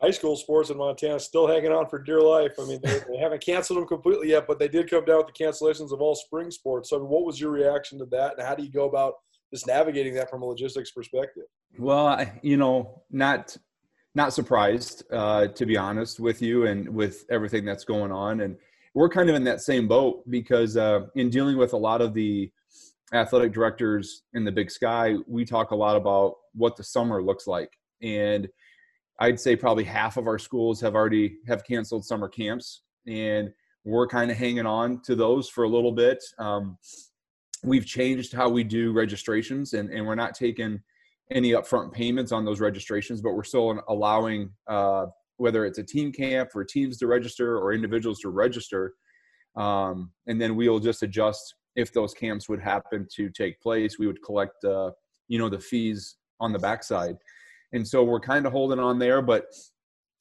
High 0.00 0.10
school 0.10 0.36
sports 0.36 0.68
in 0.68 0.76
Montana 0.76 1.18
still 1.18 1.46
hanging 1.46 1.72
on 1.72 1.88
for 1.88 1.98
dear 1.98 2.20
life. 2.20 2.52
I 2.60 2.66
mean, 2.66 2.80
they, 2.82 3.00
they 3.08 3.16
haven't 3.16 3.42
canceled 3.42 3.78
them 3.78 3.86
completely 3.86 4.28
yet, 4.28 4.46
but 4.46 4.58
they 4.58 4.68
did 4.68 4.90
come 4.90 5.04
down 5.06 5.18
with 5.18 5.28
the 5.28 5.44
cancellations 5.44 5.90
of 5.90 6.02
all 6.02 6.14
spring 6.14 6.50
sports. 6.50 6.90
So, 6.90 7.02
what 7.02 7.24
was 7.24 7.40
your 7.40 7.50
reaction 7.50 7.98
to 8.00 8.06
that, 8.06 8.34
and 8.36 8.46
how 8.46 8.54
do 8.54 8.62
you 8.62 8.70
go 8.70 8.88
about 8.88 9.14
just 9.52 9.66
navigating 9.66 10.14
that 10.14 10.28
from 10.28 10.42
a 10.42 10.46
logistics 10.46 10.90
perspective? 10.90 11.44
Well, 11.78 12.06
I, 12.08 12.38
you 12.42 12.56
know, 12.56 13.02
not 13.10 13.56
not 14.14 14.32
surprised 14.32 15.04
uh, 15.12 15.48
to 15.48 15.66
be 15.66 15.76
honest 15.76 16.18
with 16.20 16.42
you, 16.42 16.66
and 16.66 16.88
with 16.88 17.24
everything 17.30 17.64
that's 17.64 17.84
going 17.84 18.10
on, 18.12 18.40
and 18.40 18.56
we're 18.96 19.10
kind 19.10 19.28
of 19.28 19.36
in 19.36 19.44
that 19.44 19.60
same 19.60 19.86
boat 19.86 20.22
because 20.30 20.74
uh, 20.78 21.00
in 21.16 21.28
dealing 21.28 21.58
with 21.58 21.74
a 21.74 21.76
lot 21.76 22.00
of 22.00 22.14
the 22.14 22.50
athletic 23.12 23.52
directors 23.52 24.22
in 24.32 24.42
the 24.42 24.50
Big 24.50 24.70
Sky, 24.70 25.16
we 25.26 25.44
talk 25.44 25.70
a 25.70 25.76
lot 25.76 25.96
about 25.96 26.36
what 26.54 26.76
the 26.76 26.82
summer 26.82 27.22
looks 27.22 27.46
like, 27.46 27.70
and 28.00 28.48
I'd 29.20 29.38
say 29.38 29.54
probably 29.54 29.84
half 29.84 30.16
of 30.16 30.26
our 30.26 30.38
schools 30.38 30.80
have 30.80 30.94
already 30.94 31.36
have 31.46 31.62
canceled 31.62 32.06
summer 32.06 32.26
camps, 32.26 32.84
and 33.06 33.50
we're 33.84 34.06
kind 34.06 34.30
of 34.30 34.38
hanging 34.38 34.64
on 34.64 35.02
to 35.02 35.14
those 35.14 35.50
for 35.50 35.64
a 35.64 35.68
little 35.68 35.92
bit. 35.92 36.24
Um, 36.38 36.78
we've 37.62 37.84
changed 37.84 38.32
how 38.32 38.48
we 38.48 38.64
do 38.64 38.92
registrations 38.92 39.74
and, 39.74 39.90
and 39.90 40.06
we're 40.06 40.14
not 40.14 40.34
taking 40.34 40.80
any 41.30 41.50
upfront 41.50 41.92
payments 41.92 42.32
on 42.32 42.46
those 42.46 42.60
registrations, 42.60 43.20
but 43.20 43.34
we're 43.34 43.44
still 43.44 43.82
allowing 43.88 44.50
uh, 44.68 45.06
whether 45.36 45.64
it's 45.64 45.78
a 45.78 45.82
team 45.82 46.12
camp 46.12 46.50
for 46.52 46.64
teams 46.64 46.98
to 46.98 47.06
register 47.06 47.58
or 47.58 47.72
individuals 47.72 48.20
to 48.20 48.30
register. 48.30 48.94
Um, 49.56 50.12
and 50.26 50.40
then 50.40 50.56
we'll 50.56 50.80
just 50.80 51.02
adjust 51.02 51.54
if 51.76 51.92
those 51.92 52.14
camps 52.14 52.48
would 52.48 52.60
happen 52.60 53.06
to 53.16 53.28
take 53.30 53.60
place. 53.60 53.98
We 53.98 54.06
would 54.06 54.22
collect, 54.22 54.64
uh, 54.64 54.92
you 55.28 55.38
know, 55.38 55.48
the 55.48 55.58
fees 55.58 56.16
on 56.40 56.52
the 56.52 56.58
backside. 56.58 57.16
And 57.72 57.86
so 57.86 58.04
we're 58.04 58.20
kind 58.20 58.46
of 58.46 58.52
holding 58.52 58.78
on 58.78 58.98
there, 58.98 59.22
but 59.22 59.46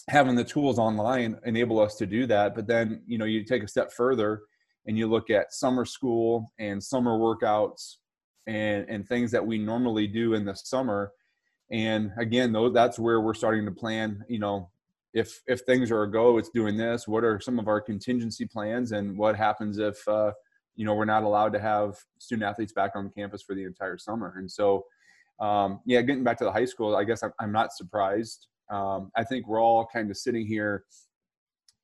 having 0.09 0.35
the 0.35 0.43
tools 0.43 0.79
online 0.79 1.37
enable 1.45 1.79
us 1.79 1.95
to 1.95 2.05
do 2.05 2.25
that. 2.27 2.55
But 2.55 2.67
then, 2.67 3.01
you 3.07 3.17
know, 3.17 3.25
you 3.25 3.43
take 3.43 3.63
a 3.63 3.67
step 3.67 3.91
further 3.91 4.41
and 4.85 4.97
you 4.97 5.07
look 5.07 5.29
at 5.29 5.53
summer 5.53 5.85
school 5.85 6.51
and 6.59 6.83
summer 6.83 7.17
workouts 7.17 7.95
and 8.47 8.85
and 8.89 9.07
things 9.07 9.31
that 9.31 9.45
we 9.45 9.57
normally 9.57 10.07
do 10.07 10.33
in 10.33 10.45
the 10.45 10.55
summer 10.55 11.11
and 11.71 12.11
again 12.17 12.51
though 12.51 12.69
that's 12.69 12.99
where 12.99 13.21
we're 13.21 13.33
starting 13.33 13.65
to 13.65 13.71
plan 13.71 14.23
you 14.29 14.39
know 14.39 14.69
if 15.15 15.41
if 15.47 15.61
things 15.61 15.89
are 15.89 16.03
a 16.03 16.11
go 16.11 16.37
it's 16.37 16.49
doing 16.49 16.77
this. 16.77 17.07
What 17.07 17.23
are 17.23 17.39
some 17.39 17.57
of 17.57 17.67
our 17.67 17.81
contingency 17.81 18.45
plans 18.45 18.91
and 18.91 19.17
what 19.17 19.35
happens 19.35 19.79
if 19.79 20.07
uh, 20.07 20.33
you 20.75 20.85
know 20.85 20.93
we're 20.93 21.05
not 21.05 21.23
allowed 21.23 21.53
to 21.53 21.59
have 21.59 21.95
student 22.19 22.47
athletes 22.47 22.73
back 22.73 22.91
on 22.95 23.09
campus 23.09 23.41
for 23.41 23.55
the 23.55 23.63
entire 23.63 23.97
summer? 23.97 24.35
And 24.37 24.51
so 24.51 24.85
um, 25.39 25.79
yeah 25.85 26.01
getting 26.01 26.23
back 26.23 26.37
to 26.37 26.43
the 26.45 26.51
high 26.51 26.63
school 26.63 26.95
i 26.95 27.03
guess 27.03 27.21
i'm, 27.23 27.33
I'm 27.39 27.51
not 27.51 27.73
surprised. 27.73 28.47
Um, 28.71 29.11
i 29.15 29.23
think 29.23 29.47
we're 29.47 29.61
all 29.61 29.85
kind 29.91 30.09
of 30.09 30.17
sitting 30.17 30.45
here 30.45 30.85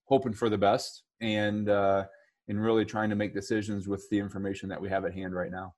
hoping 0.05 0.33
for 0.33 0.49
the 0.49 0.57
best 0.57 1.03
and 1.21 1.69
uh, 1.69 2.05
and 2.47 2.61
really 2.61 2.85
trying 2.85 3.09
to 3.09 3.15
make 3.15 3.33
decisions 3.33 3.87
with 3.87 4.07
the 4.09 4.19
information 4.19 4.67
that 4.69 4.81
we 4.81 4.89
have 4.89 5.05
at 5.05 5.13
hand 5.13 5.33
right 5.33 5.51
now. 5.51 5.73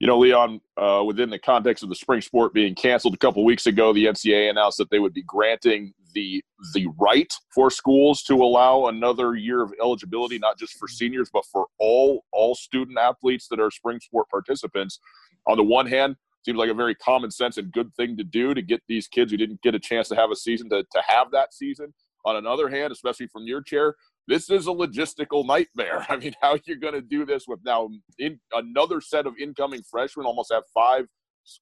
You 0.00 0.08
know, 0.08 0.18
Leon, 0.18 0.60
uh, 0.76 1.02
within 1.06 1.30
the 1.30 1.38
context 1.38 1.82
of 1.82 1.88
the 1.88 1.94
spring 1.94 2.20
sport 2.20 2.52
being 2.52 2.74
canceled 2.74 3.14
a 3.14 3.16
couple 3.16 3.44
weeks 3.44 3.66
ago, 3.66 3.92
the 3.92 4.04
NCAA 4.06 4.50
announced 4.50 4.76
that 4.78 4.90
they 4.90 4.98
would 4.98 5.14
be 5.14 5.22
granting 5.22 5.94
the 6.14 6.42
the 6.72 6.86
right 6.98 7.32
for 7.54 7.70
schools 7.70 8.22
to 8.22 8.34
allow 8.34 8.86
another 8.86 9.34
year 9.34 9.62
of 9.62 9.72
eligibility, 9.80 10.38
not 10.38 10.58
just 10.58 10.74
for 10.74 10.86
mm-hmm. 10.86 10.94
seniors, 10.94 11.30
but 11.32 11.44
for 11.52 11.66
all 11.78 12.24
all 12.32 12.54
student 12.54 12.98
athletes 12.98 13.48
that 13.48 13.60
are 13.60 13.70
spring 13.70 14.00
sport 14.00 14.28
participants. 14.30 14.98
On 15.46 15.56
the 15.56 15.64
one 15.64 15.86
hand, 15.86 16.16
seems 16.44 16.58
like 16.58 16.70
a 16.70 16.74
very 16.74 16.94
common 16.94 17.30
sense 17.30 17.56
and 17.56 17.72
good 17.72 17.94
thing 17.94 18.16
to 18.16 18.24
do 18.24 18.54
to 18.54 18.62
get 18.62 18.82
these 18.88 19.08
kids 19.08 19.30
who 19.30 19.36
didn't 19.38 19.62
get 19.62 19.74
a 19.74 19.78
chance 19.78 20.08
to 20.08 20.16
have 20.16 20.30
a 20.30 20.36
season 20.36 20.68
to, 20.70 20.82
to 20.92 21.02
have 21.06 21.30
that 21.30 21.54
season. 21.54 21.92
On 22.26 22.36
another 22.36 22.68
hand, 22.68 22.92
especially 22.92 23.26
from 23.26 23.46
your 23.46 23.62
chair, 23.62 23.94
this 24.26 24.48
is 24.48 24.66
a 24.66 24.70
logistical 24.70 25.46
nightmare. 25.46 26.06
I 26.08 26.16
mean, 26.16 26.34
how 26.40 26.58
you're 26.66 26.76
going 26.76 26.94
to 26.94 27.02
do 27.02 27.24
this 27.24 27.44
with 27.46 27.60
now 27.64 27.88
in 28.18 28.38
another 28.52 29.00
set 29.00 29.26
of 29.26 29.34
incoming 29.38 29.82
freshmen, 29.90 30.26
almost 30.26 30.52
have 30.52 30.64
five 30.72 31.06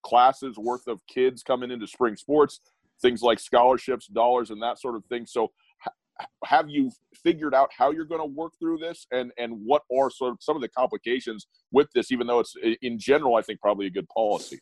classes 0.04 0.56
worth 0.58 0.86
of 0.86 1.00
kids 1.08 1.42
coming 1.42 1.70
into 1.70 1.86
spring 1.86 2.16
sports, 2.16 2.60
things 3.02 3.20
like 3.22 3.38
scholarships, 3.38 4.06
dollars, 4.06 4.50
and 4.50 4.62
that 4.62 4.80
sort 4.80 4.96
of 4.96 5.04
thing. 5.06 5.26
So, 5.26 5.50
have 6.44 6.68
you 6.68 6.90
figured 7.14 7.54
out 7.54 7.70
how 7.76 7.90
you're 7.90 8.04
going 8.04 8.20
to 8.20 8.26
work 8.26 8.52
through 8.58 8.78
this, 8.78 9.06
and 9.10 9.32
and 9.36 9.60
what 9.64 9.82
are 9.94 10.10
sort 10.10 10.32
of 10.32 10.38
some 10.40 10.56
of 10.56 10.62
the 10.62 10.68
complications 10.68 11.46
with 11.72 11.88
this? 11.94 12.10
Even 12.12 12.26
though 12.26 12.40
it's 12.40 12.54
in 12.80 12.98
general, 12.98 13.36
I 13.36 13.42
think 13.42 13.60
probably 13.60 13.86
a 13.86 13.90
good 13.90 14.08
policy. 14.08 14.60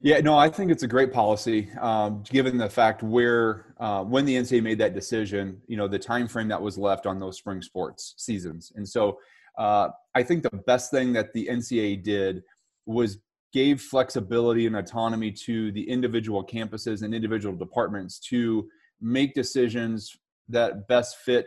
Yeah, 0.00 0.20
no, 0.20 0.36
I 0.36 0.50
think 0.50 0.70
it's 0.70 0.82
a 0.82 0.88
great 0.88 1.14
policy, 1.14 1.70
um, 1.80 2.24
given 2.28 2.58
the 2.58 2.68
fact 2.68 3.02
where 3.02 3.74
uh, 3.80 4.04
when 4.04 4.26
the 4.26 4.36
NCAA 4.36 4.62
made 4.62 4.78
that 4.78 4.94
decision, 4.94 5.62
you 5.66 5.78
know, 5.78 5.88
the 5.88 5.98
time 5.98 6.28
frame 6.28 6.48
that 6.48 6.60
was 6.60 6.76
left 6.76 7.06
on 7.06 7.18
those 7.18 7.38
spring 7.38 7.62
sports 7.62 8.14
seasons, 8.18 8.72
and 8.74 8.86
so 8.86 9.18
uh, 9.56 9.88
I 10.14 10.22
think 10.22 10.42
the 10.42 10.50
best 10.66 10.90
thing 10.90 11.12
that 11.14 11.32
the 11.32 11.48
NCAA 11.50 12.02
did 12.02 12.42
was 12.86 13.18
gave 13.54 13.80
flexibility 13.80 14.66
and 14.66 14.74
autonomy 14.74 15.30
to 15.30 15.70
the 15.72 15.88
individual 15.88 16.44
campuses 16.44 17.02
and 17.02 17.14
individual 17.14 17.56
departments 17.56 18.18
to 18.18 18.68
make 19.00 19.32
decisions 19.32 20.16
that 20.48 20.88
best 20.88 21.18
fit 21.18 21.46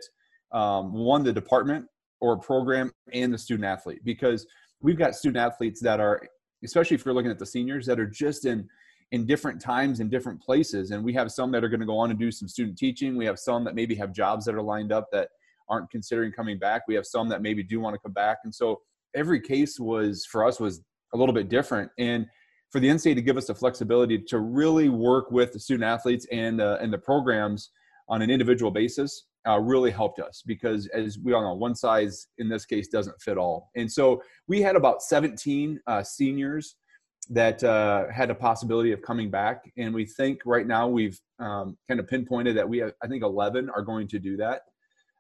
um, 0.53 0.93
one 0.93 1.21
the 1.21 1.33
department 1.33 1.85
or 2.21 2.37
program 2.39 2.89
and 3.11 3.33
the 3.33 3.37
student 3.37 3.65
athlete. 3.65 3.99
Because 4.05 4.47
we've 4.81 4.97
got 4.97 5.15
student 5.15 5.37
athletes 5.37 5.81
that 5.81 5.99
are 5.99 6.21
especially 6.63 6.95
if 6.95 7.05
you're 7.05 7.13
looking 7.13 7.29
at 7.29 7.37
the 7.37 7.45
seniors 7.45 7.85
that 7.85 7.99
are 7.99 8.07
just 8.07 8.45
in 8.45 8.67
in 9.11 9.25
different 9.25 9.61
times 9.61 9.99
in 9.99 10.09
different 10.09 10.41
places. 10.41 10.91
And 10.91 11.03
we 11.03 11.13
have 11.13 11.31
some 11.31 11.51
that 11.51 11.63
are 11.63 11.69
going 11.69 11.79
to 11.81 11.85
go 11.85 11.97
on 11.97 12.09
and 12.09 12.19
do 12.19 12.31
some 12.31 12.47
student 12.47 12.77
teaching. 12.77 13.15
We 13.15 13.25
have 13.25 13.39
some 13.39 13.63
that 13.65 13.75
maybe 13.75 13.95
have 13.95 14.11
jobs 14.11 14.45
that 14.45 14.55
are 14.55 14.61
lined 14.61 14.91
up 14.91 15.07
that 15.11 15.29
aren't 15.69 15.89
considering 15.89 16.31
coming 16.31 16.57
back. 16.57 16.83
We 16.87 16.95
have 16.95 17.05
some 17.05 17.29
that 17.29 17.41
maybe 17.41 17.63
do 17.63 17.79
want 17.79 17.93
to 17.93 17.99
come 17.99 18.11
back. 18.11 18.39
And 18.43 18.53
so 18.53 18.81
every 19.15 19.39
case 19.39 19.79
was 19.79 20.25
for 20.25 20.45
us 20.45 20.59
was 20.59 20.81
a 21.13 21.17
little 21.17 21.33
bit 21.33 21.49
different 21.49 21.91
and 21.97 22.25
for 22.69 22.79
the 22.79 22.87
NCAA 22.87 23.15
to 23.15 23.21
give 23.21 23.37
us 23.37 23.47
the 23.47 23.55
flexibility 23.55 24.19
to 24.19 24.39
really 24.39 24.89
work 24.89 25.31
with 25.31 25.53
the 25.53 25.59
student 25.59 25.85
athletes 25.85 26.27
and 26.31 26.59
uh, 26.61 26.77
and 26.81 26.91
the 26.91 26.97
programs 26.97 27.71
on 28.09 28.21
an 28.21 28.29
individual 28.29 28.71
basis 28.71 29.25
uh, 29.47 29.59
really 29.59 29.91
helped 29.91 30.19
us 30.19 30.43
because, 30.45 30.87
as 30.87 31.17
we 31.23 31.33
all 31.33 31.41
know, 31.41 31.53
one 31.53 31.75
size 31.75 32.27
in 32.37 32.49
this 32.49 32.65
case 32.65 32.87
doesn't 32.87 33.19
fit 33.21 33.37
all. 33.37 33.69
And 33.75 33.91
so 33.91 34.21
we 34.47 34.61
had 34.61 34.75
about 34.75 35.01
17 35.01 35.79
uh, 35.87 36.03
seniors 36.03 36.75
that 37.29 37.63
uh, 37.63 38.05
had 38.13 38.29
a 38.29 38.35
possibility 38.35 38.91
of 38.91 39.01
coming 39.01 39.29
back. 39.29 39.63
And 39.77 39.93
we 39.93 40.05
think 40.05 40.39
right 40.45 40.65
now 40.65 40.87
we've 40.87 41.19
um, 41.39 41.77
kind 41.87 41.99
of 41.99 42.07
pinpointed 42.07 42.55
that 42.57 42.67
we 42.67 42.77
have, 42.79 42.93
I 43.03 43.07
think 43.07 43.23
11 43.23 43.69
are 43.69 43.81
going 43.81 44.07
to 44.09 44.19
do 44.19 44.37
that. 44.37 44.61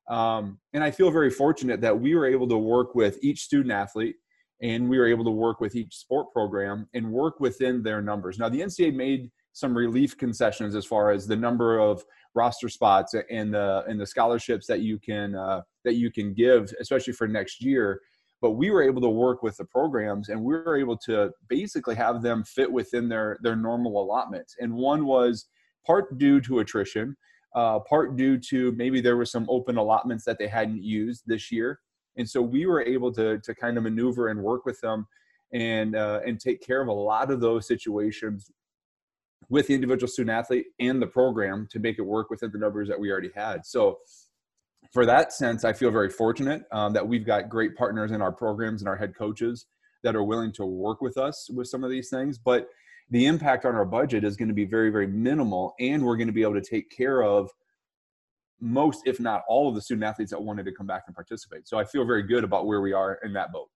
Um, 0.09 0.59
and 0.73 0.83
I 0.83 0.91
feel 0.91 1.11
very 1.11 1.29
fortunate 1.29 1.81
that 1.81 1.97
we 1.99 2.15
were 2.15 2.25
able 2.25 2.47
to 2.47 2.57
work 2.57 2.95
with 2.95 3.17
each 3.21 3.41
student 3.41 3.73
athlete 3.73 4.15
and 4.61 4.89
we 4.89 4.97
were 4.97 5.07
able 5.07 5.23
to 5.23 5.31
work 5.31 5.59
with 5.59 5.75
each 5.75 5.95
sport 5.95 6.31
program 6.31 6.87
and 6.93 7.11
work 7.11 7.39
within 7.39 7.83
their 7.83 8.01
numbers. 8.01 8.39
Now, 8.39 8.49
the 8.49 8.61
NCAA 8.61 8.95
made 8.95 9.31
some 9.53 9.75
relief 9.75 10.17
concessions 10.17 10.75
as 10.75 10.85
far 10.85 11.11
as 11.11 11.25
the 11.27 11.35
number 11.35 11.79
of 11.79 12.03
roster 12.35 12.69
spots 12.69 13.15
and 13.31 13.53
the 13.53 13.83
and 13.87 13.99
the 13.99 14.05
scholarships 14.05 14.67
that 14.67 14.81
you 14.81 14.99
can 14.99 15.35
uh, 15.35 15.61
that 15.83 15.95
you 15.95 16.11
can 16.11 16.33
give, 16.33 16.71
especially 16.79 17.13
for 17.13 17.27
next 17.27 17.63
year. 17.63 18.01
but 18.39 18.51
we 18.51 18.69
were 18.69 18.83
able 18.83 19.01
to 19.01 19.09
work 19.09 19.41
with 19.41 19.57
the 19.57 19.65
programs 19.65 20.29
and 20.29 20.39
we 20.39 20.53
were 20.53 20.77
able 20.77 20.95
to 20.95 21.31
basically 21.49 21.95
have 21.95 22.21
them 22.21 22.43
fit 22.43 22.71
within 22.71 23.09
their 23.09 23.37
their 23.41 23.55
normal 23.55 23.99
allotments 24.01 24.55
and 24.61 24.71
one 24.71 25.05
was 25.05 25.47
part 25.85 26.17
due 26.19 26.39
to 26.39 26.59
attrition 26.59 27.15
uh, 27.55 27.79
part 27.79 28.15
due 28.15 28.37
to 28.37 28.71
maybe 28.73 29.01
there 29.01 29.17
were 29.17 29.25
some 29.25 29.47
open 29.49 29.77
allotments 29.77 30.23
that 30.23 30.37
they 30.37 30.47
hadn't 30.47 30.83
used 30.83 31.23
this 31.25 31.51
year 31.51 31.79
and 32.17 32.29
so 32.29 32.41
we 32.41 32.65
were 32.65 32.81
able 32.81 33.11
to 33.13 33.39
to 33.39 33.55
kind 33.55 33.77
of 33.77 33.83
maneuver 33.83 34.29
and 34.29 34.41
work 34.41 34.65
with 34.65 34.79
them 34.81 35.07
and 35.53 35.95
uh, 35.95 36.19
and 36.25 36.39
take 36.39 36.61
care 36.61 36.81
of 36.81 36.87
a 36.87 36.93
lot 36.93 37.31
of 37.31 37.39
those 37.39 37.67
situations 37.67 38.51
with 39.49 39.67
the 39.67 39.73
individual 39.73 40.07
student 40.07 40.37
athlete 40.37 40.65
and 40.79 41.01
the 41.01 41.07
program 41.07 41.67
to 41.71 41.79
make 41.79 41.99
it 41.99 42.01
work 42.01 42.29
within 42.29 42.51
the 42.51 42.57
numbers 42.57 42.87
that 42.87 42.99
we 42.99 43.11
already 43.11 43.31
had 43.35 43.65
so 43.65 43.97
for 44.91 45.05
that 45.05 45.33
sense, 45.33 45.63
I 45.65 45.73
feel 45.73 45.91
very 45.91 46.09
fortunate 46.09 46.63
um, 46.71 46.93
that 46.93 47.07
we've 47.07 47.25
got 47.25 47.49
great 47.49 47.75
partners 47.75 48.11
in 48.11 48.21
our 48.21 48.31
programs 48.31 48.81
and 48.81 48.89
our 48.89 48.95
head 48.95 49.15
coaches 49.15 49.65
that 50.03 50.15
are 50.15 50.23
willing 50.23 50.51
to 50.53 50.65
work 50.65 51.01
with 51.01 51.17
us 51.17 51.49
with 51.53 51.67
some 51.67 51.83
of 51.83 51.89
these 51.89 52.09
things. 52.09 52.37
But 52.37 52.69
the 53.09 53.25
impact 53.25 53.65
on 53.65 53.75
our 53.75 53.85
budget 53.85 54.23
is 54.23 54.37
going 54.37 54.49
to 54.49 54.53
be 54.53 54.65
very, 54.65 54.89
very 54.89 55.07
minimal, 55.07 55.73
and 55.79 56.03
we're 56.03 56.17
going 56.17 56.27
to 56.27 56.33
be 56.33 56.41
able 56.41 56.53
to 56.53 56.61
take 56.61 56.89
care 56.89 57.23
of 57.23 57.51
most, 58.59 59.03
if 59.05 59.19
not 59.19 59.43
all, 59.47 59.69
of 59.69 59.75
the 59.75 59.81
student 59.81 60.03
athletes 60.03 60.31
that 60.31 60.41
wanted 60.41 60.65
to 60.65 60.71
come 60.71 60.87
back 60.87 61.03
and 61.07 61.15
participate. 61.15 61.67
So 61.67 61.77
I 61.77 61.83
feel 61.83 62.05
very 62.05 62.23
good 62.23 62.43
about 62.43 62.65
where 62.65 62.81
we 62.81 62.93
are 62.93 63.19
in 63.23 63.33
that 63.33 63.51
boat. 63.51 63.69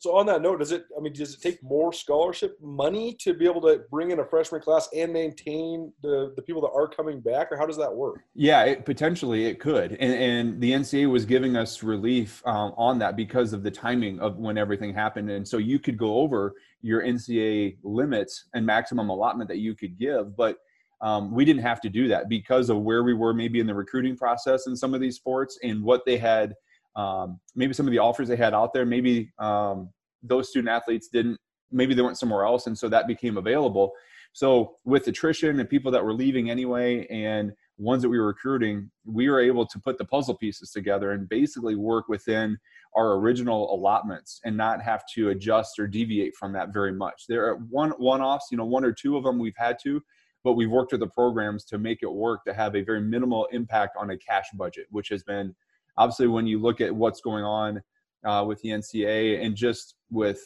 So 0.00 0.16
on 0.16 0.24
that 0.26 0.40
note, 0.40 0.60
does 0.60 0.72
it? 0.72 0.86
I 0.96 1.00
mean, 1.02 1.12
does 1.12 1.34
it 1.34 1.42
take 1.42 1.62
more 1.62 1.92
scholarship 1.92 2.56
money 2.62 3.14
to 3.20 3.34
be 3.34 3.44
able 3.44 3.60
to 3.60 3.82
bring 3.90 4.12
in 4.12 4.20
a 4.20 4.24
freshman 4.24 4.62
class 4.62 4.88
and 4.96 5.12
maintain 5.12 5.92
the 6.00 6.32
the 6.36 6.40
people 6.40 6.62
that 6.62 6.70
are 6.74 6.88
coming 6.88 7.20
back, 7.20 7.52
or 7.52 7.58
how 7.58 7.66
does 7.66 7.76
that 7.76 7.94
work? 7.94 8.20
Yeah, 8.34 8.64
it, 8.64 8.86
potentially 8.86 9.44
it 9.44 9.60
could, 9.60 9.92
and, 9.92 10.14
and 10.14 10.60
the 10.60 10.72
NCAA 10.72 11.10
was 11.10 11.26
giving 11.26 11.54
us 11.54 11.82
relief 11.82 12.42
um, 12.46 12.72
on 12.78 12.98
that 13.00 13.14
because 13.14 13.52
of 13.52 13.62
the 13.62 13.70
timing 13.70 14.18
of 14.20 14.38
when 14.38 14.56
everything 14.56 14.94
happened, 14.94 15.30
and 15.30 15.46
so 15.46 15.58
you 15.58 15.78
could 15.78 15.98
go 15.98 16.14
over 16.20 16.54
your 16.80 17.02
NCAA 17.02 17.76
limits 17.82 18.46
and 18.54 18.64
maximum 18.64 19.10
allotment 19.10 19.48
that 19.48 19.58
you 19.58 19.74
could 19.74 19.98
give, 19.98 20.34
but 20.34 20.56
um, 21.02 21.32
we 21.32 21.44
didn't 21.44 21.62
have 21.62 21.80
to 21.80 21.88
do 21.88 22.08
that 22.08 22.28
because 22.28 22.70
of 22.70 22.78
where 22.78 23.02
we 23.02 23.14
were 23.14 23.32
maybe 23.32 23.60
in 23.60 23.66
the 23.66 23.74
recruiting 23.74 24.16
process 24.16 24.66
in 24.66 24.76
some 24.76 24.94
of 24.94 25.00
these 25.00 25.16
sports 25.16 25.58
and 25.62 25.82
what 25.82 26.04
they 26.04 26.18
had 26.18 26.54
um, 26.96 27.40
maybe 27.54 27.72
some 27.72 27.86
of 27.86 27.92
the 27.92 27.98
offers 27.98 28.28
they 28.28 28.36
had 28.36 28.54
out 28.54 28.72
there, 28.72 28.84
maybe 28.84 29.30
um, 29.38 29.90
those 30.22 30.48
student 30.48 30.68
athletes 30.68 31.08
didn't, 31.08 31.38
maybe 31.70 31.94
they 31.94 32.02
went 32.02 32.18
somewhere 32.18 32.44
else, 32.44 32.66
and 32.66 32.76
so 32.76 32.88
that 32.88 33.06
became 33.06 33.36
available. 33.36 33.92
So 34.32 34.74
with 34.84 35.06
attrition 35.08 35.58
and 35.58 35.68
people 35.68 35.90
that 35.92 36.04
were 36.04 36.12
leaving 36.12 36.50
anyway, 36.50 37.06
and 37.08 37.52
ones 37.78 38.02
that 38.02 38.08
we 38.08 38.18
were 38.18 38.26
recruiting, 38.26 38.90
we 39.04 39.28
were 39.28 39.40
able 39.40 39.66
to 39.66 39.78
put 39.78 39.98
the 39.98 40.04
puzzle 40.04 40.36
pieces 40.36 40.70
together 40.70 41.12
and 41.12 41.28
basically 41.28 41.74
work 41.74 42.08
within 42.08 42.58
our 42.94 43.14
original 43.14 43.74
allotments 43.74 44.40
and 44.44 44.56
not 44.56 44.82
have 44.82 45.02
to 45.14 45.30
adjust 45.30 45.78
or 45.78 45.86
deviate 45.86 46.34
from 46.36 46.52
that 46.52 46.72
very 46.72 46.92
much. 46.92 47.24
There 47.28 47.46
are 47.46 47.56
one 47.70 47.90
one-offs, 47.92 48.48
you 48.50 48.58
know, 48.58 48.66
one 48.66 48.84
or 48.84 48.92
two 48.92 49.16
of 49.16 49.24
them 49.24 49.38
we've 49.38 49.56
had 49.56 49.78
to, 49.84 50.02
but 50.44 50.54
we've 50.54 50.70
worked 50.70 50.92
with 50.92 51.00
the 51.00 51.06
programs 51.06 51.64
to 51.64 51.78
make 51.78 52.02
it 52.02 52.12
work 52.12 52.44
to 52.44 52.54
have 52.54 52.74
a 52.74 52.82
very 52.82 53.00
minimal 53.00 53.46
impact 53.52 53.96
on 53.96 54.10
a 54.10 54.16
cash 54.16 54.46
budget, 54.54 54.86
which 54.90 55.08
has 55.08 55.22
been 55.22 55.54
obviously 55.96 56.26
when 56.26 56.46
you 56.46 56.58
look 56.58 56.80
at 56.80 56.94
what's 56.94 57.20
going 57.20 57.44
on 57.44 57.82
uh, 58.24 58.44
with 58.46 58.60
the 58.62 58.70
NCAA 58.70 59.44
and 59.44 59.54
just 59.54 59.96
with 60.10 60.40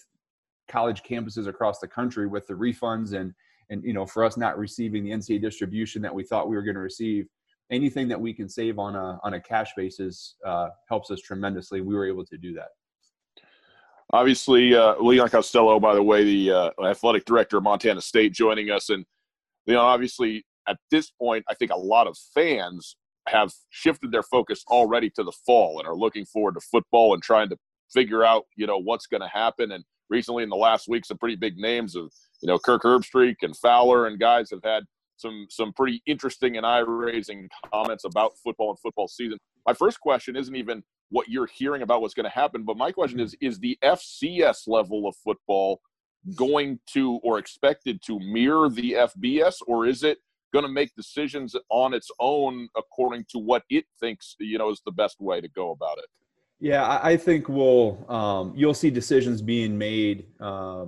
college 0.69 1.03
campuses 1.03 1.47
across 1.47 1.79
the 1.79 1.89
country 1.89 2.27
with 2.27 2.47
the 2.47 2.55
refunds 2.55 3.13
and 3.13 3.35
and 3.71 3.83
you 3.85 3.93
know 3.93 4.07
for 4.07 4.25
us 4.25 4.37
not 4.37 4.59
receiving 4.59 5.05
the 5.05 5.11
NCAA 5.11 5.41
distribution 5.41 6.03
that 6.03 6.15
we 6.15 6.23
thought 6.23 6.49
we 6.49 6.57
were 6.57 6.63
going 6.63 6.75
to 6.75 6.81
receive, 6.81 7.27
anything 7.71 8.09
that 8.09 8.21
we 8.21 8.33
can 8.33 8.49
save 8.49 8.79
on 8.79 8.95
a 8.95 9.19
on 9.23 9.35
a 9.35 9.41
cash 9.41 9.73
basis 9.77 10.35
uh, 10.45 10.69
helps 10.89 11.11
us 11.11 11.21
tremendously. 11.21 11.81
We 11.81 11.95
were 11.95 12.07
able 12.07 12.25
to 12.27 12.37
do 12.37 12.53
that. 12.55 12.69
Obviously, 14.13 14.75
uh, 14.75 14.97
Leon 15.01 15.31
Costello, 15.31 15.81
by 15.81 15.95
the 15.95 16.03
way, 16.03 16.25
the 16.25 16.53
uh, 16.53 16.71
athletic 16.85 17.25
director 17.25 17.57
of 17.57 17.65
Montana 17.65 18.01
State, 18.01 18.33
joining 18.33 18.71
us, 18.71 18.91
and 18.91 19.05
you 19.67 19.75
know, 19.75 19.81
obviously 19.81 20.45
at 20.69 20.79
this 20.91 21.11
point, 21.11 21.45
I 21.49 21.55
think 21.55 21.71
a 21.71 21.77
lot 21.77 22.07
of 22.07 22.17
fans 22.35 22.97
have 23.29 23.53
shifted 23.71 24.13
their 24.13 24.23
focus 24.23 24.63
already 24.69 25.11
to 25.11 25.23
the 25.23 25.33
fall 25.47 25.79
and 25.79 25.89
are 25.89 25.97
looking 25.97 26.25
forward 26.27 26.55
to 26.55 26.61
football 26.61 27.15
and 27.15 27.23
trying 27.23 27.49
to 27.49 27.57
figure 27.93 28.25
out, 28.25 28.45
you 28.57 28.67
know, 28.67 28.79
what's 28.79 29.07
going 29.07 29.21
to 29.21 29.29
happen. 29.29 29.73
And 29.73 29.85
recently 30.11 30.43
in 30.43 30.51
the 30.51 30.57
last 30.57 30.89
week, 30.89 31.05
some 31.05 31.19
pretty 31.19 31.37
big 31.37 31.57
names 31.57 31.97
of, 31.97 32.13
you 32.43 32.47
know, 32.47 32.59
Kirk 32.59 32.83
Herbstreit 32.83 33.37
and 33.43 33.57
Fowler 33.57 34.07
and 34.07 34.19
guys 34.19 34.51
have 34.51 34.63
had 34.63 34.85
some 35.17 35.47
some 35.49 35.73
pretty 35.73 36.03
interesting 36.07 36.57
and 36.57 36.67
eye-raising 36.67 37.49
comments 37.73 38.05
about 38.05 38.33
football 38.43 38.71
and 38.71 38.79
football 38.81 39.09
season. 39.09 39.39
My 39.67 39.73
first 39.73 40.01
question 40.01 40.37
isn't 40.37 40.57
even 40.57 40.83
what 41.11 41.29
you're 41.29 41.47
hearing 41.47 41.83
about 41.83 42.03
what's 42.03 42.15
going 42.15 42.25
to 42.25 42.31
happen, 42.31 42.65
but 42.65 42.77
my 42.77 42.91
question 42.91 43.21
is: 43.21 43.37
Is 43.41 43.59
the 43.59 43.79
FCS 43.83 44.67
level 44.67 45.07
of 45.07 45.15
football 45.17 45.81
going 46.35 46.81
to 46.93 47.21
or 47.23 47.39
expected 47.39 48.01
to 48.07 48.19
mirror 48.21 48.69
the 48.69 48.93
FBS, 48.93 49.57
or 49.67 49.87
is 49.87 50.03
it 50.03 50.19
going 50.55 50.65
to 50.65 50.71
make 50.71 50.95
decisions 50.95 51.57
on 51.69 51.93
its 51.93 52.11
own 52.21 52.69
according 52.77 53.27
to 53.29 53.39
what 53.39 53.65
it 53.69 53.85
thinks 53.99 54.37
you 54.39 54.57
know 54.57 54.71
is 54.71 54.81
the 54.87 54.93
best 54.93 55.21
way 55.21 55.41
to 55.41 55.49
go 55.49 55.73
about 55.73 55.99
it. 55.99 56.07
Yeah, 56.61 57.01
I 57.03 57.17
think 57.17 57.49
we'll 57.49 58.11
um, 58.11 58.55
you'll 58.57 58.73
see 58.73 58.89
decisions 58.89 59.43
being 59.43 59.77
made, 59.77 60.29
uh, 60.41 60.87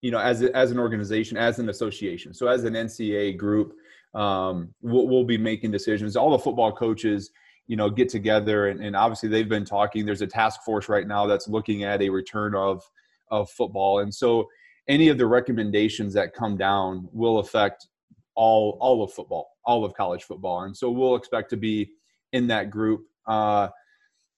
you 0.00 0.10
know, 0.10 0.20
as 0.20 0.42
as 0.42 0.70
an 0.70 0.78
organization, 0.78 1.36
as 1.36 1.58
an 1.58 1.68
association. 1.68 2.32
So 2.32 2.46
as 2.46 2.64
an 2.64 2.74
NCAA 2.74 3.36
group, 3.36 3.74
um, 4.14 4.72
we'll, 4.80 5.08
we'll 5.08 5.24
be 5.24 5.36
making 5.36 5.72
decisions. 5.72 6.16
All 6.16 6.30
the 6.30 6.38
football 6.38 6.72
coaches, 6.72 7.30
you 7.66 7.76
know, 7.76 7.90
get 7.90 8.08
together, 8.08 8.68
and, 8.68 8.80
and 8.82 8.94
obviously 8.94 9.28
they've 9.28 9.48
been 9.48 9.64
talking. 9.64 10.06
There's 10.06 10.22
a 10.22 10.26
task 10.26 10.62
force 10.62 10.88
right 10.88 11.06
now 11.06 11.26
that's 11.26 11.48
looking 11.48 11.82
at 11.82 12.00
a 12.00 12.08
return 12.08 12.54
of 12.54 12.82
of 13.30 13.50
football, 13.50 13.98
and 13.98 14.14
so 14.14 14.48
any 14.88 15.08
of 15.08 15.18
the 15.18 15.26
recommendations 15.26 16.14
that 16.14 16.32
come 16.32 16.56
down 16.56 17.08
will 17.12 17.38
affect 17.38 17.86
all 18.34 18.78
all 18.80 19.02
of 19.02 19.12
football, 19.12 19.50
all 19.64 19.84
of 19.84 19.94
college 19.94 20.24
football, 20.24 20.62
and 20.62 20.76
so 20.76 20.90
we'll 20.90 21.16
expect 21.16 21.50
to 21.50 21.56
be 21.56 21.90
in 22.32 22.46
that 22.46 22.70
group. 22.70 23.04
Uh, 23.26 23.68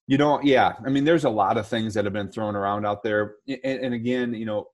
you 0.07 0.19
know, 0.19 0.41
yeah, 0.43 0.73
I 0.85 0.89
mean, 0.89 1.05
there's 1.05 1.25
a 1.25 1.31
lot 1.31 1.57
of 1.57 1.69
things 1.69 1.95
that 1.95 2.05
have 2.05 2.15
been 2.15 2.33
thrown 2.33 2.57
around 2.57 2.85
out 2.85 3.03
there, 3.03 3.37
and, 3.47 3.61
and 3.65 3.95
again, 3.95 4.35
you 4.35 4.45
know, 4.45 4.67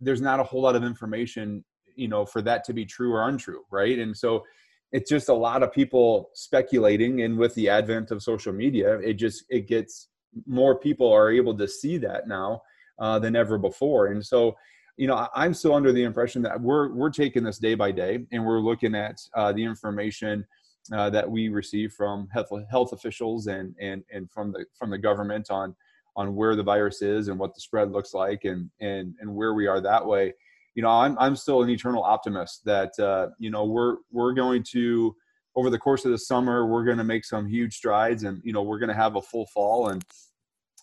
there's 0.00 0.20
not 0.20 0.40
a 0.40 0.42
whole 0.42 0.62
lot 0.62 0.74
of 0.74 0.82
information, 0.82 1.64
you 1.94 2.08
know, 2.08 2.26
for 2.26 2.42
that 2.42 2.64
to 2.64 2.72
be 2.72 2.84
true 2.84 3.12
or 3.12 3.28
untrue, 3.28 3.62
right? 3.70 3.98
And 3.98 4.16
so 4.16 4.42
it's 4.90 5.08
just 5.08 5.28
a 5.28 5.34
lot 5.34 5.62
of 5.62 5.72
people 5.72 6.30
speculating, 6.34 7.22
and 7.22 7.38
with 7.38 7.54
the 7.54 7.68
advent 7.68 8.10
of 8.10 8.22
social 8.22 8.52
media, 8.52 8.98
it 8.98 9.14
just 9.14 9.44
it 9.48 9.68
gets 9.68 10.08
more 10.46 10.78
people 10.78 11.12
are 11.12 11.30
able 11.30 11.56
to 11.58 11.68
see 11.68 11.98
that 11.98 12.26
now 12.26 12.62
uh, 12.98 13.18
than 13.18 13.36
ever 13.36 13.58
before, 13.58 14.06
and 14.08 14.24
so 14.24 14.56
you 14.96 15.06
know, 15.06 15.28
I'm 15.34 15.54
still 15.54 15.74
under 15.74 15.92
the 15.92 16.04
impression 16.04 16.42
that 16.42 16.60
we're 16.60 16.92
we're 16.92 17.10
taking 17.10 17.44
this 17.44 17.58
day 17.58 17.74
by 17.74 17.92
day, 17.92 18.26
and 18.30 18.44
we're 18.44 18.60
looking 18.60 18.94
at 18.94 19.18
uh, 19.34 19.52
the 19.52 19.64
information 19.64 20.46
uh, 20.92 21.10
that 21.10 21.30
we 21.30 21.48
receive 21.48 21.92
from 21.92 22.28
health, 22.32 22.50
health 22.70 22.92
officials 22.92 23.46
and 23.46 23.74
and 23.80 24.02
and 24.12 24.30
from 24.30 24.52
the 24.52 24.64
from 24.78 24.90
the 24.90 24.98
government 24.98 25.50
on 25.50 25.74
on 26.14 26.34
where 26.34 26.54
the 26.54 26.62
virus 26.62 27.00
is 27.00 27.28
and 27.28 27.38
what 27.38 27.54
the 27.54 27.60
spread 27.60 27.90
looks 27.90 28.12
like, 28.12 28.44
and 28.44 28.70
and 28.80 29.14
and 29.20 29.34
where 29.34 29.54
we 29.54 29.66
are 29.66 29.80
that 29.80 30.04
way. 30.04 30.32
You 30.74 30.82
know, 30.82 30.90
I'm 30.90 31.16
I'm 31.18 31.36
still 31.36 31.62
an 31.62 31.70
eternal 31.70 32.02
optimist 32.02 32.64
that 32.64 32.98
uh, 32.98 33.28
you 33.38 33.50
know 33.50 33.64
we're 33.64 33.96
we're 34.10 34.34
going 34.34 34.62
to 34.72 35.14
over 35.54 35.70
the 35.70 35.78
course 35.78 36.04
of 36.04 36.10
the 36.10 36.18
summer 36.18 36.66
we're 36.66 36.84
going 36.84 36.98
to 36.98 37.04
make 37.04 37.24
some 37.24 37.46
huge 37.46 37.74
strides, 37.76 38.24
and 38.24 38.42
you 38.44 38.52
know 38.52 38.62
we're 38.62 38.78
going 38.78 38.88
to 38.88 38.94
have 38.94 39.16
a 39.16 39.22
full 39.22 39.46
fall. 39.46 39.88
And 39.88 40.04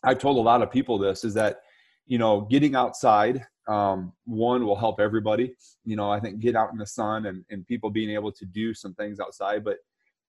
I've 0.03 0.19
told 0.19 0.37
a 0.37 0.41
lot 0.41 0.61
of 0.63 0.71
people 0.71 0.97
this 0.97 1.23
is 1.23 1.33
that 1.35 1.61
you 2.09 2.17
know 2.17 2.41
getting 2.41 2.75
outside 2.75 3.45
um, 3.69 4.11
one 4.25 4.65
will 4.65 4.75
help 4.75 4.99
everybody. 4.99 5.53
You 5.85 5.95
know 5.95 6.11
i 6.11 6.19
think 6.19 6.39
get 6.39 6.55
out 6.55 6.71
in 6.73 6.77
the 6.77 6.85
sun 6.85 7.27
and, 7.27 7.45
and 7.49 7.65
people 7.65 7.89
being 7.89 8.09
able 8.09 8.33
to 8.33 8.45
do 8.45 8.73
some 8.73 8.93
things 8.95 9.21
outside. 9.21 9.63
But 9.63 9.77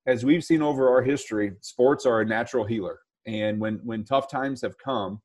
as 0.07 0.25
we've 0.25 0.45
seen 0.45 0.63
over 0.63 0.89
our 0.89 1.03
history 1.03 1.53
sports 1.61 2.07
are 2.07 2.21
a 2.21 2.25
natural 2.25 2.65
healer. 2.65 3.01
And 3.27 3.61
when 3.61 3.81
when 3.83 4.05
tough 4.05 4.31
times 4.31 4.63
have 4.63 4.77
come 4.79 5.21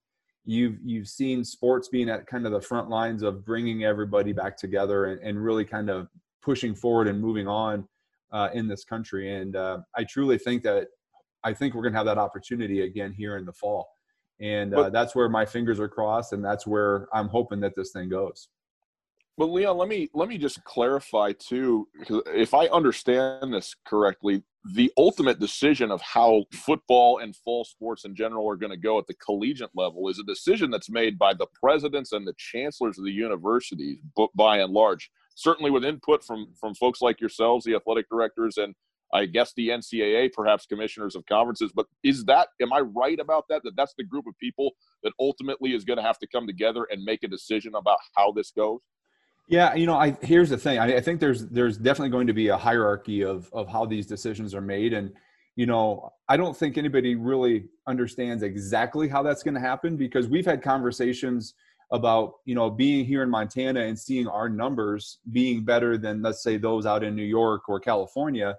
you've 0.45 0.77
you've 0.83 1.07
seen 1.07 1.43
sports 1.43 1.89
being 1.89 2.09
at 2.09 2.27
kind 2.27 2.45
of 2.45 2.51
the 2.51 2.61
front 2.61 2.89
lines 2.89 3.21
of 3.21 3.45
bringing 3.45 3.83
everybody 3.83 4.31
back 4.31 4.57
together 4.57 5.05
and, 5.05 5.21
and 5.21 5.43
really 5.43 5.65
kind 5.65 5.89
of 5.89 6.07
pushing 6.41 6.75
forward 6.75 7.07
and 7.07 7.19
moving 7.19 7.47
on 7.47 7.87
uh, 8.31 8.49
in 8.53 8.67
this 8.67 8.83
country. 8.83 9.33
And 9.33 9.55
uh, 9.55 9.79
i 9.95 10.03
truly 10.03 10.37
think 10.37 10.63
that 10.63 10.87
i 11.43 11.53
think 11.53 11.73
we're 11.73 11.81
going 11.81 11.93
to 11.93 11.97
have 11.97 12.05
that 12.05 12.17
opportunity 12.17 12.81
again 12.81 13.11
here 13.11 13.37
in 13.37 13.45
the 13.45 13.53
fall 13.53 13.94
and 14.39 14.73
uh, 14.73 14.83
but, 14.83 14.93
that's 14.93 15.15
where 15.15 15.29
my 15.29 15.45
fingers 15.45 15.79
are 15.79 15.87
crossed 15.87 16.33
and 16.33 16.43
that's 16.43 16.67
where 16.67 17.07
i'm 17.13 17.27
hoping 17.27 17.59
that 17.61 17.73
this 17.75 17.91
thing 17.91 18.09
goes. 18.09 18.49
But 19.37 19.45
leon 19.45 19.77
let 19.77 19.89
me 19.89 20.09
let 20.13 20.29
me 20.29 20.37
just 20.37 20.63
clarify 20.63 21.33
too 21.37 21.87
because 21.99 22.21
if 22.27 22.53
i 22.53 22.67
understand 22.67 23.53
this 23.53 23.75
correctly 23.85 24.43
the 24.73 24.91
ultimate 24.97 25.39
decision 25.39 25.91
of 25.91 26.01
how 26.01 26.45
football 26.51 27.19
and 27.19 27.35
fall 27.35 27.63
sports 27.63 28.03
in 28.03 28.15
general 28.15 28.49
are 28.49 28.55
going 28.55 28.71
to 28.71 28.77
go 28.77 28.97
at 28.97 29.05
the 29.05 29.13
collegiate 29.15 29.69
level 29.75 30.09
is 30.09 30.17
a 30.17 30.23
decision 30.23 30.71
that's 30.71 30.89
made 30.89 31.19
by 31.19 31.33
the 31.33 31.45
presidents 31.61 32.13
and 32.13 32.25
the 32.25 32.33
chancellors 32.37 32.97
of 32.97 33.05
the 33.05 33.11
universities 33.11 33.99
but 34.15 34.29
by 34.35 34.57
and 34.57 34.73
large. 34.73 35.11
Certainly 35.35 35.69
with 35.69 35.85
input 35.85 36.23
from 36.23 36.47
from 36.59 36.73
folks 36.73 37.01
like 37.01 37.21
yourselves 37.21 37.63
the 37.63 37.75
athletic 37.75 38.09
directors 38.09 38.57
and 38.57 38.73
I 39.15 39.25
guess 39.25 39.53
the 39.53 39.69
NCAA, 39.69 40.33
perhaps 40.33 40.65
commissioners 40.65 41.15
of 41.15 41.25
conferences. 41.25 41.71
But 41.73 41.87
is 42.03 42.25
that, 42.25 42.49
am 42.61 42.73
I 42.73 42.79
right 42.81 43.19
about 43.19 43.45
that? 43.49 43.63
That 43.63 43.75
that's 43.77 43.93
the 43.97 44.03
group 44.03 44.27
of 44.27 44.37
people 44.37 44.71
that 45.03 45.13
ultimately 45.19 45.73
is 45.73 45.85
going 45.85 45.97
to 45.97 46.03
have 46.03 46.19
to 46.19 46.27
come 46.27 46.45
together 46.45 46.85
and 46.91 47.01
make 47.03 47.23
a 47.23 47.27
decision 47.27 47.75
about 47.75 47.97
how 48.15 48.33
this 48.33 48.51
goes? 48.51 48.81
Yeah, 49.47 49.73
you 49.75 49.85
know, 49.85 49.95
I 49.95 50.17
here's 50.21 50.49
the 50.49 50.57
thing. 50.57 50.79
I, 50.79 50.97
I 50.97 51.01
think 51.01 51.19
there's 51.19 51.47
there's 51.47 51.77
definitely 51.77 52.09
going 52.09 52.27
to 52.27 52.33
be 52.33 52.49
a 52.49 52.57
hierarchy 52.57 53.23
of 53.23 53.49
of 53.53 53.67
how 53.69 53.85
these 53.85 54.07
decisions 54.07 54.55
are 54.55 54.61
made, 54.61 54.91
and 54.91 55.13
you 55.55 55.67
know, 55.67 56.11
I 56.27 56.35
don't 56.35 56.57
think 56.57 56.77
anybody 56.77 57.15
really 57.15 57.69
understands 57.87 58.41
exactly 58.43 59.07
how 59.07 59.21
that's 59.21 59.43
going 59.43 59.53
to 59.53 59.59
happen 59.59 59.97
because 59.97 60.27
we've 60.27 60.45
had 60.45 60.63
conversations 60.63 61.53
about 61.91 62.33
you 62.45 62.55
know 62.55 62.71
being 62.71 63.05
here 63.05 63.21
in 63.21 63.29
Montana 63.29 63.81
and 63.81 63.97
seeing 63.97 64.27
our 64.27 64.49
numbers 64.49 65.19
being 65.31 65.63
better 65.63 65.95
than 65.97 66.23
let's 66.23 66.41
say 66.41 66.57
those 66.57 66.87
out 66.87 67.03
in 67.03 67.15
New 67.15 67.23
York 67.23 67.69
or 67.69 67.79
California 67.79 68.57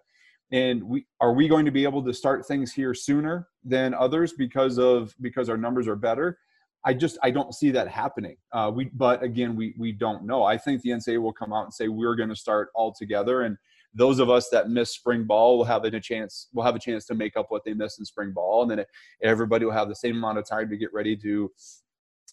and 0.53 0.83
we 0.83 1.07
are 1.21 1.33
we 1.33 1.49
going 1.49 1.65
to 1.65 1.71
be 1.71 1.85
able 1.85 2.03
to 2.05 2.15
start 2.15 2.47
things 2.47 2.73
here 2.73 2.95
sooner 2.95 3.49
than 3.65 3.95
others 3.95 4.33
because 4.33 4.79
of 4.79 5.15
because 5.21 5.49
our 5.49 5.57
numbers 5.57 5.89
are 5.89 5.97
better? 5.97 6.39
I 6.85 6.95
just 6.95 7.19
i 7.23 7.31
don't 7.31 7.55
see 7.55 7.71
that 7.73 7.89
happening. 7.89 8.37
Uh, 8.53 8.71
we 8.75 8.87
but 8.87 9.23
again 9.23 9.57
we 9.57 9.75
we 9.77 9.93
don't 9.93 10.25
know. 10.25 10.45
I 10.45 10.57
think 10.57 10.83
the 10.83 10.91
ncaa 10.91 11.21
will 11.21 11.33
come 11.33 11.53
out 11.53 11.65
and 11.65 11.75
say 11.75 11.89
we're 11.89 12.15
going 12.15 12.29
to 12.29 12.37
start 12.37 12.69
all 12.75 12.93
together 12.93 13.43
and 13.43 13.57
those 13.93 14.19
of 14.19 14.29
us 14.29 14.51
that 14.51 14.69
miss 14.69 14.91
spring 14.91 15.25
ball 15.25 15.57
will 15.57 15.65
have 15.65 15.85
a 15.85 16.01
chance 16.01 16.49
will 16.55 16.63
have 16.63 16.77
a 16.77 16.79
chance 16.79 17.07
to 17.07 17.15
make 17.15 17.37
up 17.37 17.47
what 17.49 17.65
they 17.65 17.75
missed 17.75 17.99
in 17.99 18.05
spring 18.05 18.31
ball 18.31 18.63
and 18.63 18.71
then 18.71 18.85
everybody 19.23 19.65
will 19.65 19.73
have 19.73 19.89
the 19.89 19.97
same 19.97 20.17
amount 20.17 20.39
of 20.39 20.47
time 20.47 20.69
to 20.69 20.77
get 20.77 20.93
ready 20.93 21.17
to 21.17 21.51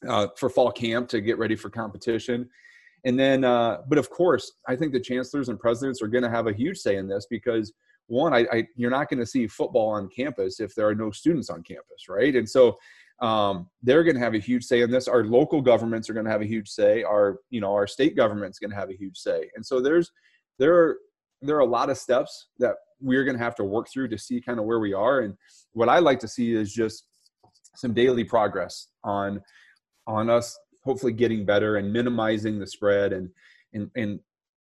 uh, 0.08 0.28
for 0.38 0.50
fall 0.50 0.72
camp 0.72 1.08
to 1.10 1.22
get 1.22 1.38
ready 1.38 1.56
for 1.56 1.70
competition. 1.70 2.50
And 3.06 3.18
then 3.18 3.44
uh, 3.44 3.80
but 3.88 3.98
of 3.98 4.10
course 4.10 4.52
i 4.68 4.76
think 4.76 4.94
the 4.94 5.00
chancellors 5.00 5.50
and 5.50 5.60
presidents 5.60 6.02
are 6.02 6.08
going 6.08 6.24
to 6.24 6.30
have 6.30 6.48
a 6.48 6.54
huge 6.54 6.78
say 6.78 6.98
in 6.98 7.08
this 7.08 7.26
because 7.30 7.74
one, 8.08 8.34
I, 8.34 8.46
I 8.52 8.68
you're 8.76 8.92
not 8.92 9.10
going 9.10 9.20
to 9.20 9.26
see 9.26 9.48
football 9.48 9.90
on 9.90 10.10
campus 10.10 10.60
if 10.60 10.76
there 10.76 10.88
are 10.88 10.96
no 10.96 11.12
students 11.12 11.50
on 11.50 11.64
campus, 11.64 12.10
right? 12.10 12.36
And 12.36 12.50
so 12.50 12.78
um, 13.22 13.70
they're 13.82 14.04
going 14.04 14.16
to 14.16 14.22
have 14.22 14.34
a 14.34 14.40
huge 14.40 14.64
say 14.64 14.82
in 14.82 14.92
this. 14.92 15.08
Our 15.08 15.24
local 15.24 15.62
governments 15.62 16.10
are 16.10 16.14
going 16.14 16.26
to 16.26 16.32
have 16.32 16.42
a 16.42 16.48
huge 16.48 16.68
say. 16.68 17.04
Our 17.04 17.40
you 17.50 17.62
know 17.62 17.74
our 17.74 17.88
state 17.88 18.16
government's 18.16 18.60
going 18.60 18.72
to 18.72 18.76
have 18.76 18.90
a 18.90 18.98
huge 18.98 19.18
say. 19.18 19.50
And 19.56 19.66
so 19.66 19.82
there's 19.82 20.12
there 20.60 20.76
are 20.76 20.98
there 21.42 21.56
are 21.56 21.62
a 21.62 21.66
lot 21.66 21.90
of 21.90 21.98
steps 21.98 22.48
that 22.60 22.76
we're 23.00 23.24
going 23.24 23.38
to 23.38 23.44
have 23.44 23.56
to 23.56 23.64
work 23.64 23.88
through 23.92 24.08
to 24.08 24.18
see 24.18 24.42
kind 24.42 24.60
of 24.60 24.66
where 24.66 24.80
we 24.80 24.94
are. 24.94 25.22
And 25.22 25.36
what 25.74 25.90
I 25.90 26.00
like 26.00 26.20
to 26.20 26.28
see 26.28 26.54
is 26.54 26.74
just 26.74 27.06
some 27.76 27.94
daily 27.94 28.24
progress 28.24 28.88
on 29.04 29.42
on 30.08 30.30
us 30.30 30.58
hopefully 30.84 31.14
getting 31.14 31.46
better 31.46 31.78
and 31.78 31.92
minimizing 31.92 32.60
the 32.60 32.68
spread 32.68 33.14
and 33.14 33.30
and 33.74 33.90
and 33.96 34.20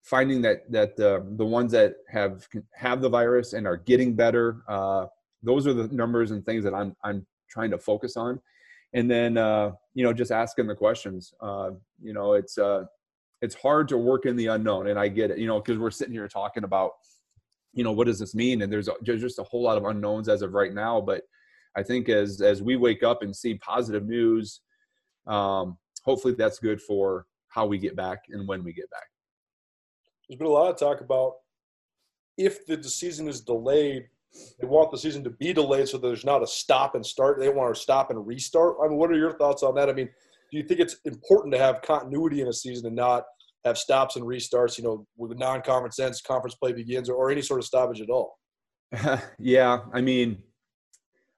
finding 0.03 0.41
that 0.41 0.71
that 0.71 0.99
uh, 0.99 1.21
the 1.35 1.45
ones 1.45 1.71
that 1.71 1.95
have 2.09 2.47
have 2.73 3.01
the 3.01 3.09
virus 3.09 3.53
and 3.53 3.67
are 3.67 3.77
getting 3.77 4.13
better 4.13 4.61
uh, 4.67 5.05
those 5.43 5.67
are 5.67 5.73
the 5.73 5.87
numbers 5.89 6.31
and 6.31 6.45
things 6.45 6.63
that 6.63 6.73
i'm 6.73 6.95
i'm 7.03 7.25
trying 7.49 7.71
to 7.71 7.77
focus 7.77 8.17
on. 8.17 8.39
And 8.93 9.09
then 9.09 9.37
uh, 9.37 9.71
you 9.93 10.03
know 10.03 10.13
just 10.13 10.31
asking 10.31 10.67
the 10.67 10.75
questions 10.75 11.33
uh, 11.41 11.71
you 12.01 12.13
know 12.13 12.33
it's 12.33 12.57
uh, 12.57 12.85
it's 13.41 13.55
hard 13.55 13.87
to 13.89 13.97
work 13.97 14.25
in 14.25 14.35
the 14.35 14.47
unknown 14.47 14.87
and 14.87 14.97
i 14.97 15.07
get 15.07 15.29
it 15.29 15.37
you 15.37 15.45
know 15.45 15.59
because 15.59 15.77
we're 15.77 15.91
sitting 15.91 16.13
here 16.13 16.27
talking 16.27 16.63
about 16.63 16.91
you 17.73 17.83
know 17.83 17.91
what 17.91 18.07
does 18.07 18.17
this 18.17 18.33
mean? 18.33 18.63
And 18.63 18.73
there's, 18.73 18.87
a, 18.87 18.93
there's 19.01 19.21
just 19.21 19.37
a 19.37 19.43
whole 19.43 19.61
lot 19.61 19.77
of 19.77 19.85
unknowns 19.85 20.29
as 20.29 20.41
of 20.41 20.53
right 20.53 20.73
now 20.73 21.01
but 21.01 21.23
i 21.75 21.83
think 21.83 22.09
as 22.09 22.41
as 22.41 22.63
we 22.63 22.75
wake 22.75 23.03
up 23.03 23.21
and 23.21 23.35
see 23.35 23.55
positive 23.55 24.05
news 24.07 24.61
um, 25.27 25.77
hopefully 26.03 26.33
that's 26.33 26.59
good 26.59 26.81
for 26.81 27.25
how 27.49 27.65
we 27.65 27.77
get 27.77 27.95
back 27.95 28.19
and 28.29 28.47
when 28.47 28.63
we 28.63 28.71
get 28.71 28.89
back 28.89 29.07
there's 30.27 30.37
been 30.37 30.47
a 30.47 30.51
lot 30.51 30.69
of 30.69 30.77
talk 30.77 31.01
about 31.01 31.33
if 32.37 32.65
the 32.65 32.81
season 32.83 33.27
is 33.27 33.41
delayed, 33.41 34.07
they 34.59 34.67
want 34.67 34.91
the 34.91 34.97
season 34.97 35.23
to 35.23 35.29
be 35.31 35.53
delayed 35.53 35.87
so 35.87 35.97
there's 35.97 36.25
not 36.25 36.43
a 36.43 36.47
stop 36.47 36.95
and 36.95 37.05
start. 37.05 37.39
They 37.39 37.49
want 37.49 37.73
to 37.73 37.81
stop 37.81 38.11
and 38.11 38.27
restart. 38.27 38.75
I 38.83 38.87
mean, 38.87 38.97
what 38.97 39.09
are 39.09 39.17
your 39.17 39.37
thoughts 39.37 39.63
on 39.63 39.75
that? 39.75 39.89
I 39.89 39.93
mean, 39.93 40.09
do 40.51 40.57
you 40.57 40.63
think 40.63 40.79
it's 40.79 40.97
important 41.05 41.53
to 41.53 41.59
have 41.59 41.81
continuity 41.81 42.41
in 42.41 42.47
a 42.47 42.53
season 42.53 42.87
and 42.87 42.95
not 42.95 43.23
have 43.65 43.77
stops 43.77 44.15
and 44.15 44.25
restarts, 44.25 44.77
you 44.77 44.83
know, 44.83 45.05
with 45.17 45.37
non-conference 45.37 45.99
ends, 45.99 46.21
conference 46.21 46.55
play 46.55 46.71
begins, 46.71 47.09
or, 47.09 47.15
or 47.15 47.31
any 47.31 47.41
sort 47.41 47.59
of 47.59 47.65
stoppage 47.65 48.01
at 48.01 48.09
all? 48.09 48.37
yeah, 49.39 49.79
I 49.93 50.01
mean, 50.01 50.41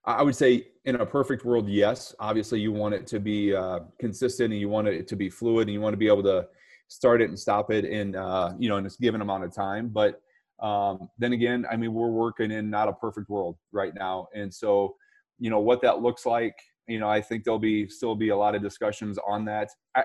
I 0.05 0.21
would 0.21 0.35
say 0.35 0.67
in 0.85 0.95
a 0.95 1.05
perfect 1.05 1.45
world, 1.45 1.69
yes. 1.69 2.13
Obviously, 2.19 2.59
you 2.59 2.71
want 2.71 2.93
it 2.93 3.07
to 3.07 3.19
be 3.19 3.55
uh, 3.55 3.79
consistent 3.99 4.51
and 4.51 4.59
you 4.59 4.69
want 4.69 4.87
it 4.87 5.07
to 5.07 5.15
be 5.15 5.29
fluid 5.29 5.67
and 5.67 5.73
you 5.73 5.81
want 5.81 5.93
to 5.93 5.97
be 5.97 6.07
able 6.07 6.23
to 6.23 6.47
start 6.89 7.21
it 7.21 7.29
and 7.29 7.39
stop 7.39 7.71
it 7.71 7.85
in 7.85 8.15
uh, 8.15 8.53
you 8.59 8.67
know 8.67 8.77
in 8.77 8.85
a 8.85 8.89
given 8.99 9.21
amount 9.21 9.45
of 9.45 9.53
time. 9.53 9.87
But 9.87 10.21
um, 10.61 11.09
then 11.17 11.31
again, 11.31 11.65
I 11.71 11.77
mean, 11.77 11.93
we're 11.93 12.09
working 12.09 12.51
in 12.51 12.69
not 12.69 12.89
a 12.89 12.93
perfect 12.93 13.29
world 13.29 13.55
right 13.71 13.93
now, 13.95 14.27
and 14.35 14.53
so 14.53 14.95
you 15.39 15.49
know 15.49 15.59
what 15.59 15.81
that 15.83 16.01
looks 16.01 16.25
like. 16.25 16.55
You 16.87 16.99
know, 16.99 17.07
I 17.07 17.21
think 17.21 17.45
there'll 17.45 17.59
be 17.59 17.87
still 17.87 18.15
be 18.15 18.29
a 18.29 18.37
lot 18.37 18.55
of 18.55 18.61
discussions 18.61 19.17
on 19.25 19.45
that. 19.45 19.69
I, 19.95 20.03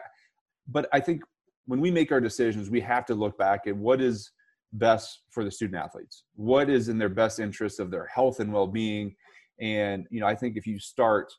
but 0.69 0.89
I 0.93 1.01
think 1.01 1.23
when 1.67 1.81
we 1.81 1.91
make 1.91 2.13
our 2.13 2.21
decisions, 2.21 2.71
we 2.71 2.81
have 2.81 3.07
to 3.07 3.15
look 3.15 3.37
back 3.39 3.67
at 3.67 3.77
what 3.77 4.01
is 4.01 4.31
best 4.75 5.23
for 5.31 5.45
the 5.45 5.51
student 5.51 5.83
athletes, 5.83 6.25
what 6.35 6.69
is 6.69 6.89
in 6.89 6.99
their 6.99 7.09
best 7.09 7.41
interest 7.41 7.81
of 7.81 7.91
their 7.91 8.07
health 8.07 8.41
and 8.41 8.53
well-being. 8.53 9.15
And 9.61 10.07
you 10.11 10.21
know, 10.21 10.27
I 10.27 10.35
think 10.35 10.57
if 10.57 10.67
you 10.67 10.79
start, 10.79 11.33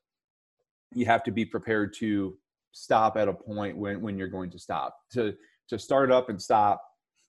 you 0.93 1.05
have 1.05 1.23
to 1.23 1.31
be 1.31 1.45
prepared 1.45 1.93
to 1.99 2.38
stop 2.75 3.15
at 3.15 3.29
a 3.29 3.33
point 3.33 3.77
when 3.77 4.01
when 4.01 4.17
you're 4.17 4.27
going 4.27 4.49
to 4.49 4.59
stop 4.59 4.97
to 5.09 5.33
to 5.69 5.79
start 5.79 6.11
up 6.11 6.29
and 6.29 6.41
stop 6.41 6.81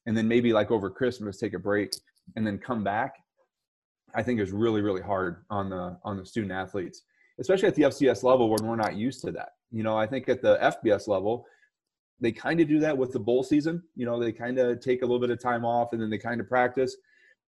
and 0.07 0.17
then 0.17 0.27
maybe 0.27 0.53
like 0.53 0.73
over 0.73 0.91
christmas 0.91 1.39
take 1.39 1.55
a 1.55 1.59
break 1.59 1.93
and 2.35 2.45
then 2.45 2.59
come 2.59 2.83
back 2.83 3.15
i 4.17 4.23
think 4.25 4.41
is 4.41 4.51
really 4.51 4.83
really 4.83 5.01
hard 5.01 5.45
on 5.49 5.71
the 5.71 5.97
on 6.05 6.17
the 6.17 6.27
student 6.27 6.53
athletes 6.53 7.03
especially 7.39 7.69
at 7.69 7.77
the 7.77 7.83
fcs 7.83 8.25
level 8.25 8.51
when 8.51 8.67
we're 8.67 8.75
not 8.75 8.97
used 8.97 9.21
to 9.21 9.31
that. 9.31 9.51
You 9.71 9.85
know 9.85 9.97
i 9.97 10.05
think 10.05 10.29
at 10.29 10.43
the 10.43 10.59
fbs 10.85 11.07
level 11.07 11.47
they 12.19 12.33
kind 12.33 12.61
of 12.61 12.67
do 12.67 12.81
that 12.81 12.99
with 12.99 13.13
the 13.13 13.21
bowl 13.21 13.45
season 13.45 13.81
you 13.95 14.05
know 14.05 14.19
they 14.19 14.33
kind 14.33 14.59
of 14.59 14.81
take 14.81 15.03
a 15.03 15.05
little 15.05 15.21
bit 15.21 15.31
of 15.31 15.41
time 15.41 15.65
off 15.65 15.93
and 15.93 16.03
then 16.03 16.11
they 16.11 16.19
kind 16.19 16.41
of 16.41 16.49
practice. 16.49 16.97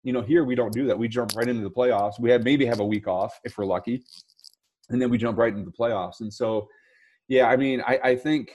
You 0.03 0.13
know 0.13 0.21
here 0.21 0.43
we 0.45 0.55
don't 0.55 0.71
do 0.71 0.85
that. 0.85 0.97
We 0.97 1.07
jump 1.07 1.35
right 1.35 1.49
into 1.49 1.63
the 1.63 1.71
playoffs. 1.71 2.19
We 2.19 2.29
have 2.29 2.43
maybe 2.43 2.65
have 2.65 2.79
a 2.79 2.85
week 2.85 3.07
off 3.07 3.39
if 3.43 3.57
we're 3.57 3.65
lucky 3.65 4.03
and 4.89 5.01
then 5.01 5.09
we 5.09 5.17
jump 5.17 5.37
right 5.37 5.51
into 5.51 5.65
the 5.65 5.75
playoffs. 5.77 6.21
And 6.21 6.33
so 6.33 6.67
yeah, 7.27 7.47
I 7.47 7.57
mean, 7.57 7.81
I, 7.85 7.99
I 8.03 8.15
think 8.15 8.51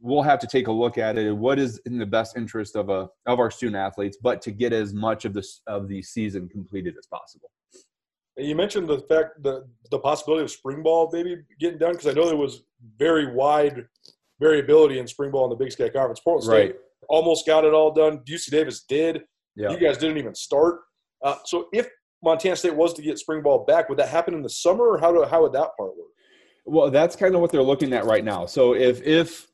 we'll 0.00 0.22
have 0.22 0.38
to 0.40 0.46
take 0.46 0.68
a 0.68 0.72
look 0.72 0.98
at 0.98 1.18
it. 1.18 1.32
What 1.32 1.58
is 1.58 1.78
in 1.86 1.98
the 1.98 2.06
best 2.06 2.36
interest 2.36 2.76
of 2.76 2.88
a 2.88 3.08
of 3.26 3.38
our 3.38 3.50
student 3.50 3.76
athletes, 3.76 4.18
but 4.22 4.40
to 4.42 4.50
get 4.50 4.72
as 4.72 4.94
much 4.94 5.24
of 5.24 5.34
this 5.34 5.62
of 5.66 5.88
the 5.88 6.02
season 6.02 6.48
completed 6.48 6.94
as 6.98 7.06
possible. 7.06 7.50
You 8.36 8.54
mentioned 8.54 8.88
the 8.88 9.00
fact 9.00 9.42
the 9.42 9.66
the 9.90 9.98
possibility 9.98 10.44
of 10.44 10.50
spring 10.50 10.82
ball 10.82 11.10
maybe 11.12 11.38
getting 11.58 11.78
done 11.78 11.92
because 11.92 12.06
I 12.06 12.12
know 12.12 12.26
there 12.26 12.36
was 12.36 12.62
very 12.98 13.34
wide 13.34 13.86
variability 14.38 14.98
in 14.98 15.06
spring 15.06 15.30
ball 15.30 15.44
in 15.44 15.50
the 15.50 15.56
Big 15.56 15.72
Sky 15.72 15.88
Conference. 15.88 16.20
Portland 16.20 16.44
State 16.44 16.66
right. 16.66 16.74
almost 17.08 17.46
got 17.46 17.64
it 17.64 17.72
all 17.72 17.92
done. 17.92 18.18
UC 18.28 18.50
Davis 18.50 18.84
did. 18.86 19.22
Yeah. 19.56 19.70
You 19.70 19.78
guys 19.78 19.96
didn't 19.96 20.18
even 20.18 20.34
start. 20.34 20.80
Uh, 21.24 21.36
so 21.44 21.68
if 21.72 21.88
Montana 22.22 22.56
State 22.56 22.76
was 22.76 22.92
to 22.94 23.02
get 23.02 23.18
spring 23.18 23.42
ball 23.42 23.64
back, 23.64 23.88
would 23.88 23.98
that 23.98 24.10
happen 24.10 24.34
in 24.34 24.42
the 24.42 24.50
summer, 24.50 24.84
or 24.84 24.98
how 24.98 25.12
do 25.12 25.24
how 25.24 25.42
would 25.42 25.52
that 25.52 25.70
part 25.78 25.96
work? 25.96 26.08
Well, 26.66 26.90
that's 26.90 27.14
kind 27.14 27.34
of 27.34 27.40
what 27.40 27.52
they're 27.52 27.62
looking 27.62 27.92
at 27.92 28.04
right 28.04 28.24
now. 28.24 28.44
So 28.44 28.74
if 28.74 29.00
if 29.02 29.46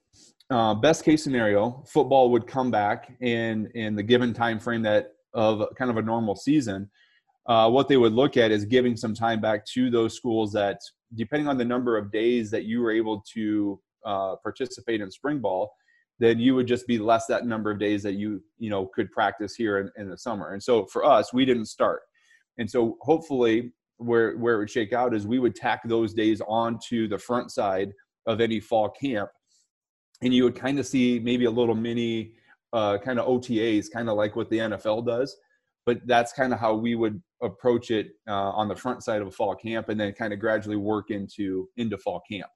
uh, 0.50 0.74
best 0.74 1.04
case 1.04 1.22
scenario, 1.22 1.84
football 1.86 2.30
would 2.30 2.46
come 2.46 2.70
back 2.70 3.12
in 3.20 3.70
in 3.74 3.94
the 3.94 4.02
given 4.02 4.32
time 4.32 4.58
frame 4.58 4.82
that 4.82 5.12
of 5.34 5.62
kind 5.76 5.90
of 5.90 5.98
a 5.98 6.02
normal 6.02 6.34
season. 6.34 6.90
Uh, 7.46 7.68
what 7.68 7.88
they 7.88 7.96
would 7.96 8.12
look 8.12 8.36
at 8.36 8.50
is 8.50 8.64
giving 8.64 8.96
some 8.96 9.14
time 9.14 9.40
back 9.40 9.66
to 9.66 9.90
those 9.90 10.14
schools 10.14 10.52
that, 10.52 10.78
depending 11.16 11.48
on 11.48 11.58
the 11.58 11.64
number 11.64 11.98
of 11.98 12.12
days 12.12 12.50
that 12.50 12.64
you 12.64 12.80
were 12.80 12.92
able 12.92 13.22
to 13.34 13.80
uh, 14.06 14.36
participate 14.36 15.00
in 15.00 15.10
spring 15.10 15.38
ball, 15.40 15.72
then 16.18 16.38
you 16.38 16.54
would 16.54 16.68
just 16.68 16.86
be 16.86 16.98
less 16.98 17.26
that 17.26 17.46
number 17.46 17.70
of 17.70 17.78
days 17.78 18.02
that 18.02 18.14
you 18.14 18.42
you 18.58 18.70
know 18.70 18.86
could 18.94 19.10
practice 19.12 19.54
here 19.54 19.78
in, 19.78 19.90
in 20.00 20.08
the 20.08 20.16
summer. 20.16 20.52
And 20.52 20.62
so 20.62 20.86
for 20.86 21.04
us, 21.04 21.32
we 21.32 21.44
didn't 21.44 21.66
start, 21.66 22.00
and 22.56 22.70
so 22.70 22.96
hopefully 23.02 23.72
where 24.04 24.36
where 24.36 24.56
it 24.56 24.58
would 24.58 24.70
shake 24.70 24.92
out 24.92 25.14
is 25.14 25.26
we 25.26 25.38
would 25.38 25.54
tack 25.54 25.82
those 25.84 26.12
days 26.14 26.40
onto 26.46 27.08
the 27.08 27.18
front 27.18 27.50
side 27.50 27.92
of 28.26 28.40
any 28.40 28.60
fall 28.60 28.88
camp, 28.88 29.30
and 30.22 30.34
you 30.34 30.44
would 30.44 30.56
kind 30.56 30.78
of 30.78 30.86
see 30.86 31.18
maybe 31.18 31.44
a 31.44 31.50
little 31.50 31.74
mini 31.74 32.32
uh, 32.72 32.98
kind 32.98 33.18
of 33.18 33.26
OTAs, 33.26 33.90
kind 33.90 34.08
of 34.08 34.16
like 34.16 34.36
what 34.36 34.50
the 34.50 34.58
NFL 34.58 35.06
does. 35.06 35.36
But 35.84 36.06
that's 36.06 36.32
kind 36.32 36.52
of 36.52 36.60
how 36.60 36.74
we 36.74 36.94
would 36.94 37.20
approach 37.42 37.90
it 37.90 38.10
uh, 38.28 38.50
on 38.50 38.68
the 38.68 38.76
front 38.76 39.02
side 39.02 39.20
of 39.20 39.26
a 39.26 39.32
fall 39.32 39.54
camp, 39.54 39.88
and 39.88 39.98
then 39.98 40.12
kind 40.12 40.32
of 40.32 40.38
gradually 40.38 40.76
work 40.76 41.10
into 41.10 41.68
into 41.76 41.98
fall 41.98 42.22
camp. 42.30 42.50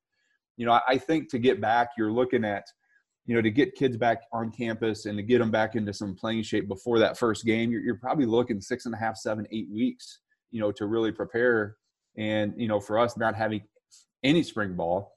You 0.57 0.67
know, 0.67 0.73
I, 0.73 0.81
I 0.89 0.99
think 0.99 1.31
to 1.31 1.39
get 1.39 1.61
back, 1.61 1.91
you're 1.99 2.13
looking 2.13 2.45
at 2.45 2.65
you 3.27 3.35
know, 3.35 3.43
to 3.43 3.51
get 3.51 3.75
kids 3.75 3.97
back 3.97 4.23
on 4.33 4.53
campus 4.53 5.07
and 5.07 5.19
to 5.19 5.23
get 5.23 5.39
them 5.39 5.51
back 5.51 5.75
into 5.75 5.93
some 5.93 6.15
playing 6.15 6.45
shape 6.45 6.69
before 6.69 7.01
that 7.01 7.19
first 7.19 7.45
game, 7.45 7.73
you're, 7.73 7.81
you're, 7.81 7.97
probably 7.97 8.25
looking 8.25 8.61
six 8.61 8.87
and 8.87 8.95
a 8.95 8.99
half, 8.99 9.17
seven, 9.17 9.45
eight 9.51 9.69
weeks 9.69 10.21
you 10.57 10.63
know, 10.63 10.73
to 10.73 10.87
really 10.87 11.13
prepare. 11.13 11.77
And, 12.17 12.55
you 12.57 12.67
know, 12.67 12.81
for 12.81 12.99
us 12.99 13.19
not 13.19 13.35
having 13.35 13.63
any 14.25 14.43
spring 14.43 14.73
ball, 14.75 15.13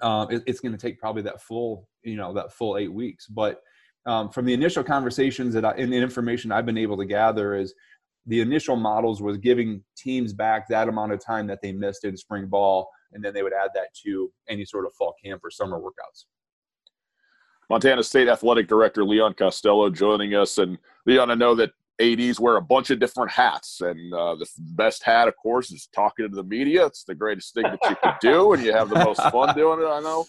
uh, 0.00 0.24
it, 0.30 0.42
it's 0.46 0.60
going 0.60 0.72
to 0.72 0.78
take 0.78 0.98
probably 0.98 1.20
that 1.20 1.42
full, 1.42 1.86
you 2.02 2.16
know, 2.16 2.32
that 2.32 2.50
full 2.50 2.78
eight 2.78 2.90
weeks. 2.90 3.26
But 3.26 3.60
um, 4.06 4.30
from 4.30 4.46
the 4.46 4.54
initial 4.54 4.82
conversations 4.82 5.52
that 5.52 5.66
I, 5.66 5.72
and 5.72 5.92
the 5.92 5.98
information 5.98 6.50
I've 6.50 6.64
been 6.64 6.78
able 6.78 6.96
to 6.96 7.04
gather 7.04 7.54
is 7.54 7.74
the 8.24 8.40
initial 8.40 8.74
models 8.74 9.20
was 9.20 9.36
giving 9.36 9.84
teams 9.98 10.32
back 10.32 10.66
that 10.68 10.88
amount 10.88 11.12
of 11.12 11.22
time 11.22 11.46
that 11.48 11.60
they 11.60 11.72
missed 11.72 12.04
in 12.04 12.16
spring 12.16 12.46
ball, 12.46 12.88
and 13.12 13.22
then 13.22 13.34
they 13.34 13.42
would 13.42 13.52
add 13.52 13.68
that 13.74 13.88
to 14.04 14.32
any 14.48 14.64
sort 14.64 14.86
of 14.86 14.94
fall 14.94 15.14
camp 15.22 15.42
or 15.44 15.50
summer 15.50 15.78
workouts. 15.78 16.24
Montana 17.68 18.02
State 18.02 18.28
Athletic 18.28 18.66
Director 18.66 19.04
Leon 19.04 19.34
Costello 19.34 19.90
joining 19.90 20.34
us. 20.34 20.56
And 20.56 20.78
Leon, 21.04 21.30
I 21.30 21.34
know 21.34 21.54
that 21.54 21.72
ADs 22.00 22.40
wear 22.40 22.56
a 22.56 22.62
bunch 22.62 22.90
of 22.90 22.98
different 22.98 23.30
hats, 23.30 23.80
and 23.80 24.12
uh, 24.12 24.34
the 24.34 24.46
best 24.58 25.02
hat, 25.04 25.28
of 25.28 25.36
course, 25.36 25.70
is 25.70 25.88
talking 25.94 26.28
to 26.28 26.34
the 26.34 26.42
media. 26.42 26.86
It's 26.86 27.04
the 27.04 27.14
greatest 27.14 27.54
thing 27.54 27.64
that 27.64 27.78
you 27.88 27.96
could 28.02 28.14
do, 28.20 28.52
and 28.52 28.64
you 28.64 28.72
have 28.72 28.88
the 28.88 29.04
most 29.04 29.22
fun 29.30 29.54
doing 29.56 29.80
it. 29.80 29.86
I 29.86 30.00
know, 30.00 30.26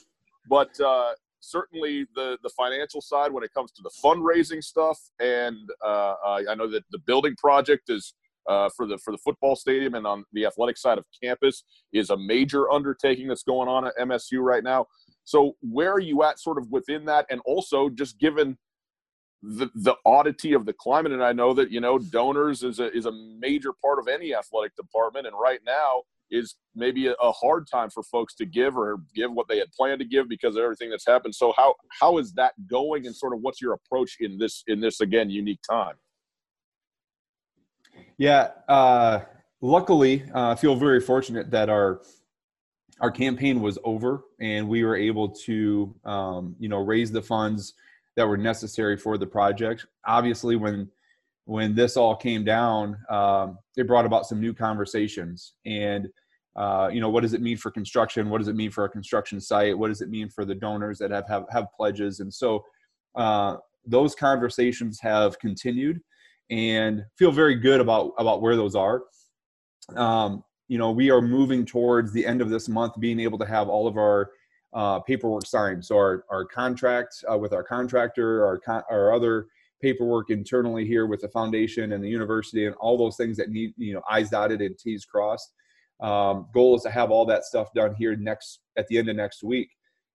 but 0.47 0.79
uh, 0.79 1.13
certainly 1.39 2.05
the 2.15 2.37
the 2.43 2.49
financial 2.49 3.01
side 3.01 3.31
when 3.31 3.43
it 3.43 3.53
comes 3.53 3.71
to 3.71 3.81
the 3.81 3.91
fundraising 4.03 4.63
stuff, 4.63 4.99
and 5.19 5.57
uh, 5.83 6.15
I 6.47 6.55
know 6.55 6.69
that 6.69 6.83
the 6.91 6.99
building 6.99 7.35
project 7.37 7.89
is. 7.89 8.13
Uh, 8.47 8.69
for 8.77 8.85
the 8.85 8.95
for 8.99 9.09
the 9.09 9.17
football 9.17 9.55
stadium 9.55 9.95
and 9.95 10.05
on 10.05 10.23
the 10.33 10.45
athletic 10.45 10.77
side 10.77 10.99
of 10.99 11.05
campus 11.19 11.63
is 11.93 12.11
a 12.11 12.15
major 12.15 12.71
undertaking 12.71 13.27
that's 13.27 13.41
going 13.41 13.67
on 13.67 13.87
at 13.87 13.93
MSU 13.99 14.39
right 14.39 14.63
now. 14.63 14.85
So 15.23 15.55
where 15.61 15.91
are 15.91 15.99
you 15.99 16.21
at 16.21 16.39
sort 16.39 16.59
of 16.59 16.69
within 16.69 17.05
that? 17.05 17.25
And 17.31 17.41
also 17.43 17.89
just 17.89 18.19
given 18.19 18.55
the, 19.45 19.69
the 19.75 19.95
oddity 20.05 20.53
of 20.53 20.65
the 20.65 20.73
climate, 20.73 21.11
and 21.11 21.23
I 21.23 21.31
know 21.31 21.53
that, 21.53 21.71
you 21.71 21.79
know, 21.79 21.99
donors 21.99 22.63
is 22.63 22.79
a, 22.79 22.91
is 22.95 23.05
a 23.05 23.11
major 23.11 23.71
part 23.73 23.99
of 23.99 24.07
any 24.07 24.33
athletic 24.33 24.75
department. 24.75 25.27
And 25.27 25.35
right 25.39 25.59
now 25.65 26.01
is 26.31 26.55
maybe 26.73 27.07
a, 27.07 27.13
a 27.13 27.31
hard 27.31 27.67
time 27.71 27.89
for 27.91 28.01
folks 28.01 28.33
to 28.35 28.45
give 28.45 28.75
or 28.75 28.97
give 29.13 29.31
what 29.31 29.47
they 29.47 29.59
had 29.59 29.71
planned 29.71 29.99
to 29.99 30.05
give 30.05 30.27
because 30.27 30.55
of 30.55 30.63
everything 30.63 30.89
that's 30.89 31.05
happened. 31.05 31.35
So 31.35 31.53
how, 31.55 31.75
how 31.99 32.17
is 32.17 32.33
that 32.33 32.53
going 32.67 33.05
and 33.05 33.15
sort 33.15 33.33
of 33.33 33.41
what's 33.41 33.61
your 33.61 33.73
approach 33.73 34.17
in 34.19 34.37
this, 34.37 34.63
in 34.67 34.79
this 34.79 34.99
again, 35.01 35.29
unique 35.29 35.61
time? 35.69 35.95
Yeah. 38.17 38.49
Uh, 38.67 39.19
luckily, 39.61 40.23
uh, 40.33 40.49
I 40.51 40.55
feel 40.55 40.75
very 40.75 40.99
fortunate 40.99 41.51
that 41.51 41.69
our, 41.69 42.01
our 43.01 43.11
campaign 43.11 43.61
was 43.61 43.77
over 43.83 44.23
and 44.39 44.67
we 44.67 44.83
were 44.83 44.95
able 44.95 45.29
to 45.29 45.93
um, 46.05 46.55
you 46.59 46.69
know 46.69 46.77
raise 46.77 47.11
the 47.11 47.21
funds 47.21 47.73
that 48.15 48.27
were 48.27 48.37
necessary 48.37 48.97
for 48.97 49.17
the 49.17 49.27
project. 49.27 49.85
Obviously 50.05 50.55
when 50.55 50.89
when 51.45 51.75
this 51.75 51.95
all 51.95 52.15
came 52.15 52.43
down 52.43 52.97
um, 53.09 53.57
it 53.77 53.87
brought 53.87 54.05
about 54.05 54.25
some 54.25 54.41
new 54.41 54.53
conversations 54.53 55.53
and 55.65 56.07
uh, 56.55 56.89
you 56.91 57.01
know 57.01 57.09
what 57.09 57.21
does 57.21 57.33
it 57.33 57.41
mean 57.41 57.57
for 57.57 57.69
construction? 57.69 58.29
What 58.29 58.37
does 58.37 58.47
it 58.47 58.55
mean 58.55 58.71
for 58.71 58.85
a 58.85 58.89
construction 58.89 59.41
site? 59.41 59.77
What 59.77 59.89
does 59.89 60.01
it 60.01 60.09
mean 60.09 60.29
for 60.29 60.45
the 60.45 60.55
donors 60.55 60.97
that 60.99 61.11
have 61.11 61.27
have, 61.27 61.45
have 61.51 61.67
pledges? 61.75 62.21
And 62.21 62.33
so 62.33 62.63
uh, 63.15 63.57
those 63.85 64.15
conversations 64.15 64.99
have 65.01 65.37
continued 65.39 65.99
and 66.49 67.03
feel 67.17 67.31
very 67.31 67.55
good 67.55 67.81
about 67.81 68.13
about 68.17 68.41
where 68.41 68.55
those 68.55 68.75
are. 68.75 69.03
Um, 69.95 70.43
you 70.67 70.77
know, 70.77 70.91
we 70.91 71.11
are 71.11 71.21
moving 71.21 71.65
towards 71.65 72.11
the 72.11 72.25
end 72.25 72.41
of 72.41 72.49
this 72.49 72.67
month 72.69 72.93
being 72.99 73.19
able 73.19 73.37
to 73.39 73.45
have 73.45 73.69
all 73.69 73.87
of 73.87 73.97
our 73.97 74.31
uh, 74.75 74.99
paperwork 74.99 75.45
signed. 75.45 75.83
So 75.83 75.95
our, 75.95 76.25
our 76.29 76.45
contract 76.45 77.23
uh, 77.31 77.37
with 77.37 77.53
our 77.53 77.63
contractor, 77.63 78.45
our, 78.45 78.59
con- 78.59 78.83
our 78.91 79.13
other 79.13 79.47
paperwork 79.81 80.29
internally 80.29 80.85
here 80.85 81.07
with 81.07 81.21
the 81.21 81.29
foundation 81.29 81.93
and 81.93 82.03
the 82.03 82.09
university 82.09 82.65
and 82.65 82.75
all 82.75 82.97
those 82.97 83.15
things 83.15 83.37
that 83.37 83.49
need, 83.49 83.73
you 83.77 83.93
know, 83.93 84.01
I's 84.09 84.29
dotted 84.29 84.61
and 84.61 84.77
T's 84.77 85.05
crossed. 85.05 85.53
Um, 86.01 86.47
goal 86.53 86.75
is 86.75 86.83
to 86.83 86.91
have 86.91 87.09
all 87.09 87.25
that 87.25 87.45
stuff 87.45 87.73
done 87.73 87.95
here 87.95 88.15
next 88.17 88.59
at 88.77 88.85
the 88.87 88.97
end 88.97 89.07
of 89.07 89.15
next 89.15 89.43
week 89.43 89.69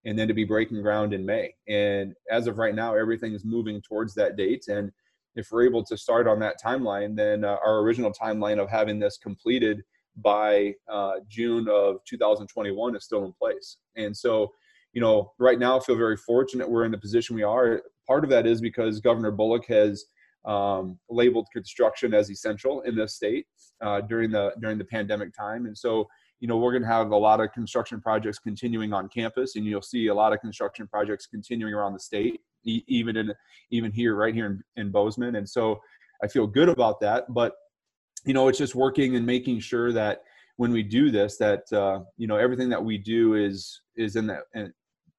and 0.04 0.18
then 0.18 0.28
to 0.28 0.34
be 0.34 0.44
breaking 0.44 0.82
ground 0.82 1.14
in 1.14 1.24
May. 1.24 1.54
And 1.66 2.14
as 2.30 2.46
of 2.46 2.58
right 2.58 2.74
now, 2.74 2.94
everything 2.94 3.32
is 3.32 3.44
moving 3.44 3.80
towards 3.80 4.14
that 4.14 4.36
date. 4.36 4.68
And 4.68 4.92
if 5.36 5.48
we're 5.50 5.64
able 5.64 5.84
to 5.84 5.96
start 5.96 6.28
on 6.28 6.38
that 6.40 6.60
timeline, 6.62 7.16
then 7.16 7.44
uh, 7.44 7.56
our 7.64 7.78
original 7.78 8.12
timeline 8.12 8.60
of 8.60 8.68
having 8.68 8.98
this 8.98 9.16
completed– 9.16 9.82
by 10.22 10.74
uh, 10.90 11.14
June 11.28 11.68
of 11.68 11.96
2021 12.06 12.96
is 12.96 13.04
still 13.04 13.24
in 13.24 13.32
place. 13.32 13.78
And 13.96 14.16
so, 14.16 14.52
you 14.92 15.00
know, 15.00 15.32
right 15.38 15.58
now 15.58 15.78
I 15.78 15.80
feel 15.80 15.96
very 15.96 16.16
fortunate 16.16 16.68
we're 16.68 16.84
in 16.84 16.92
the 16.92 16.98
position 16.98 17.36
we 17.36 17.42
are. 17.42 17.82
Part 18.06 18.24
of 18.24 18.30
that 18.30 18.46
is 18.46 18.60
because 18.60 19.00
Governor 19.00 19.30
Bullock 19.30 19.66
has 19.66 20.04
um, 20.44 20.98
labeled 21.08 21.46
construction 21.52 22.14
as 22.14 22.30
essential 22.30 22.80
in 22.82 22.96
this 22.96 23.14
state 23.14 23.46
uh, 23.82 24.00
during 24.00 24.30
the 24.30 24.52
during 24.60 24.78
the 24.78 24.84
pandemic 24.84 25.34
time, 25.34 25.66
and 25.66 25.76
so 25.76 26.08
you 26.40 26.48
know 26.48 26.56
we're 26.56 26.72
going 26.72 26.82
to 26.82 26.88
have 26.88 27.10
a 27.10 27.16
lot 27.16 27.40
of 27.40 27.52
construction 27.52 28.00
projects 28.00 28.38
continuing 28.38 28.92
on 28.92 29.08
campus, 29.08 29.56
and 29.56 29.66
you'll 29.66 29.82
see 29.82 30.06
a 30.06 30.14
lot 30.14 30.32
of 30.32 30.40
construction 30.40 30.88
projects 30.88 31.26
continuing 31.26 31.74
around 31.74 31.92
the 31.92 32.00
state, 32.00 32.40
e- 32.64 32.82
even 32.88 33.16
in 33.16 33.32
even 33.70 33.92
here 33.92 34.16
right 34.16 34.34
here 34.34 34.46
in, 34.46 34.62
in 34.76 34.90
Bozeman, 34.90 35.36
and 35.36 35.48
so 35.48 35.80
I 36.22 36.26
feel 36.26 36.46
good 36.46 36.68
about 36.68 37.00
that. 37.00 37.32
But 37.32 37.54
you 38.24 38.34
know, 38.34 38.48
it's 38.48 38.58
just 38.58 38.74
working 38.74 39.16
and 39.16 39.24
making 39.24 39.60
sure 39.60 39.92
that 39.92 40.22
when 40.56 40.72
we 40.72 40.82
do 40.82 41.10
this, 41.10 41.36
that 41.38 41.72
uh, 41.72 42.00
you 42.16 42.26
know 42.26 42.36
everything 42.36 42.68
that 42.68 42.84
we 42.84 42.98
do 42.98 43.34
is 43.34 43.80
is 43.96 44.16
in 44.16 44.26
that 44.26 44.42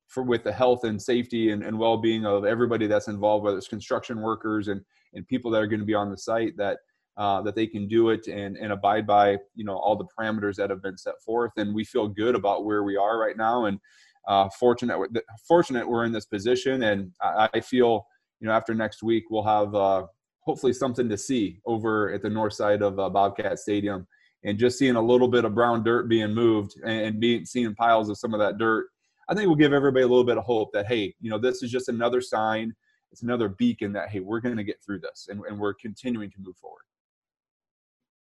for 0.07 0.23
with 0.23 0.43
the 0.43 0.51
health 0.51 0.83
and 0.83 1.01
safety 1.01 1.51
and, 1.51 1.63
and 1.63 1.77
well-being 1.77 2.25
of 2.25 2.43
everybody 2.43 2.85
that's 2.85 3.07
involved, 3.07 3.45
whether 3.45 3.57
it's 3.57 3.67
construction 3.67 4.21
workers 4.21 4.67
and 4.67 4.81
and 5.13 5.27
people 5.27 5.49
that 5.51 5.61
are 5.61 5.67
going 5.67 5.79
to 5.79 5.85
be 5.85 5.95
on 5.95 6.11
the 6.11 6.17
site, 6.17 6.55
that 6.57 6.79
uh, 7.17 7.41
that 7.41 7.55
they 7.55 7.67
can 7.67 7.87
do 7.87 8.09
it 8.09 8.27
and, 8.27 8.55
and 8.57 8.71
abide 8.71 9.07
by 9.07 9.31
you 9.55 9.65
know 9.65 9.77
all 9.77 9.95
the 9.95 10.05
parameters 10.17 10.55
that 10.55 10.69
have 10.69 10.81
been 10.81 10.97
set 10.97 11.15
forth. 11.25 11.51
And 11.57 11.73
we 11.73 11.83
feel 11.83 12.07
good 12.07 12.35
about 12.35 12.65
where 12.65 12.83
we 12.83 12.97
are 12.97 13.19
right 13.19 13.37
now, 13.37 13.65
and 13.65 13.79
uh, 14.27 14.47
fortunate 14.59 14.99
fortunate 15.47 15.89
we're 15.89 16.05
in 16.05 16.11
this 16.11 16.25
position. 16.25 16.83
And 16.83 17.11
I, 17.21 17.49
I 17.53 17.59
feel 17.61 18.05
you 18.39 18.47
know 18.47 18.53
after 18.53 18.73
next 18.73 19.01
week 19.01 19.25
we'll 19.29 19.43
have 19.43 19.73
uh, 19.73 20.03
hopefully 20.41 20.73
something 20.73 21.07
to 21.09 21.17
see 21.17 21.59
over 21.65 22.11
at 22.13 22.21
the 22.21 22.29
north 22.29 22.53
side 22.53 22.81
of 22.81 22.99
uh, 22.99 23.09
Bobcat 23.09 23.59
Stadium, 23.59 24.07
and 24.43 24.57
just 24.57 24.77
seeing 24.79 24.95
a 24.95 25.01
little 25.01 25.27
bit 25.27 25.45
of 25.45 25.53
brown 25.53 25.83
dirt 25.83 26.09
being 26.09 26.33
moved 26.33 26.73
and 26.83 27.19
being 27.19 27.45
seeing 27.45 27.75
piles 27.75 28.09
of 28.09 28.17
some 28.17 28.33
of 28.33 28.39
that 28.39 28.57
dirt, 28.57 28.87
I 29.29 29.35
think 29.35 29.47
will 29.47 29.55
give 29.55 29.73
everybody 29.73 30.03
a 30.03 30.07
little 30.07 30.23
bit 30.23 30.37
of 30.37 30.43
hope 30.43 30.71
that 30.73 30.87
hey, 30.87 31.13
you 31.21 31.29
know, 31.29 31.37
this 31.37 31.61
is 31.61 31.71
just 31.71 31.89
another 31.89 32.21
sign, 32.21 32.73
it's 33.11 33.23
another 33.23 33.49
beacon 33.49 33.93
that 33.93 34.09
hey, 34.09 34.19
we're 34.19 34.39
going 34.39 34.57
to 34.57 34.63
get 34.63 34.83
through 34.83 34.99
this, 34.99 35.27
and, 35.29 35.41
and 35.47 35.59
we're 35.59 35.75
continuing 35.75 36.31
to 36.31 36.37
move 36.39 36.57
forward. 36.57 36.83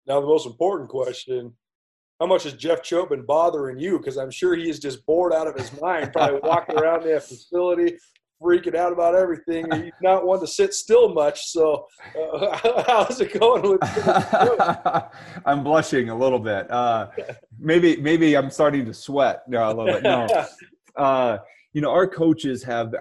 Now, 0.07 0.19
the 0.19 0.27
most 0.27 0.45
important 0.45 0.89
question 0.89 1.53
how 2.19 2.25
much 2.25 2.45
is 2.45 2.53
Jeff 2.53 2.81
been 3.07 3.25
bothering 3.25 3.79
you? 3.79 3.97
Because 3.97 4.17
I'm 4.17 4.31
sure 4.31 4.53
he 4.53 4.69
is 4.69 4.79
just 4.79 5.05
bored 5.05 5.33
out 5.33 5.47
of 5.47 5.55
his 5.55 5.79
mind, 5.79 6.11
probably 6.11 6.41
walking 6.43 6.77
around 6.77 7.05
that 7.05 7.23
facility, 7.23 7.97
freaking 8.41 8.75
out 8.75 8.91
about 8.91 9.15
everything. 9.15 9.69
He's 9.71 9.91
not 10.01 10.25
one 10.25 10.39
to 10.39 10.47
sit 10.47 10.73
still 10.73 11.13
much. 11.13 11.47
So, 11.47 11.87
uh, 12.17 12.83
how's 12.87 13.19
it 13.19 13.39
going 13.39 13.63
with? 13.63 13.79
I'm 15.45 15.63
blushing 15.63 16.09
a 16.09 16.17
little 16.17 16.39
bit. 16.39 16.69
Uh, 16.71 17.07
maybe 17.59 17.97
maybe 17.97 18.35
I'm 18.35 18.49
starting 18.49 18.85
to 18.85 18.93
sweat 18.93 19.43
no, 19.47 19.67
a 19.67 19.73
little 19.73 19.93
bit. 19.93 20.03
No, 20.03 20.27
uh, 20.95 21.37
you 21.73 21.81
know 21.81 21.91
our 21.91 22.07
coaches 22.07 22.63
have 22.63 22.93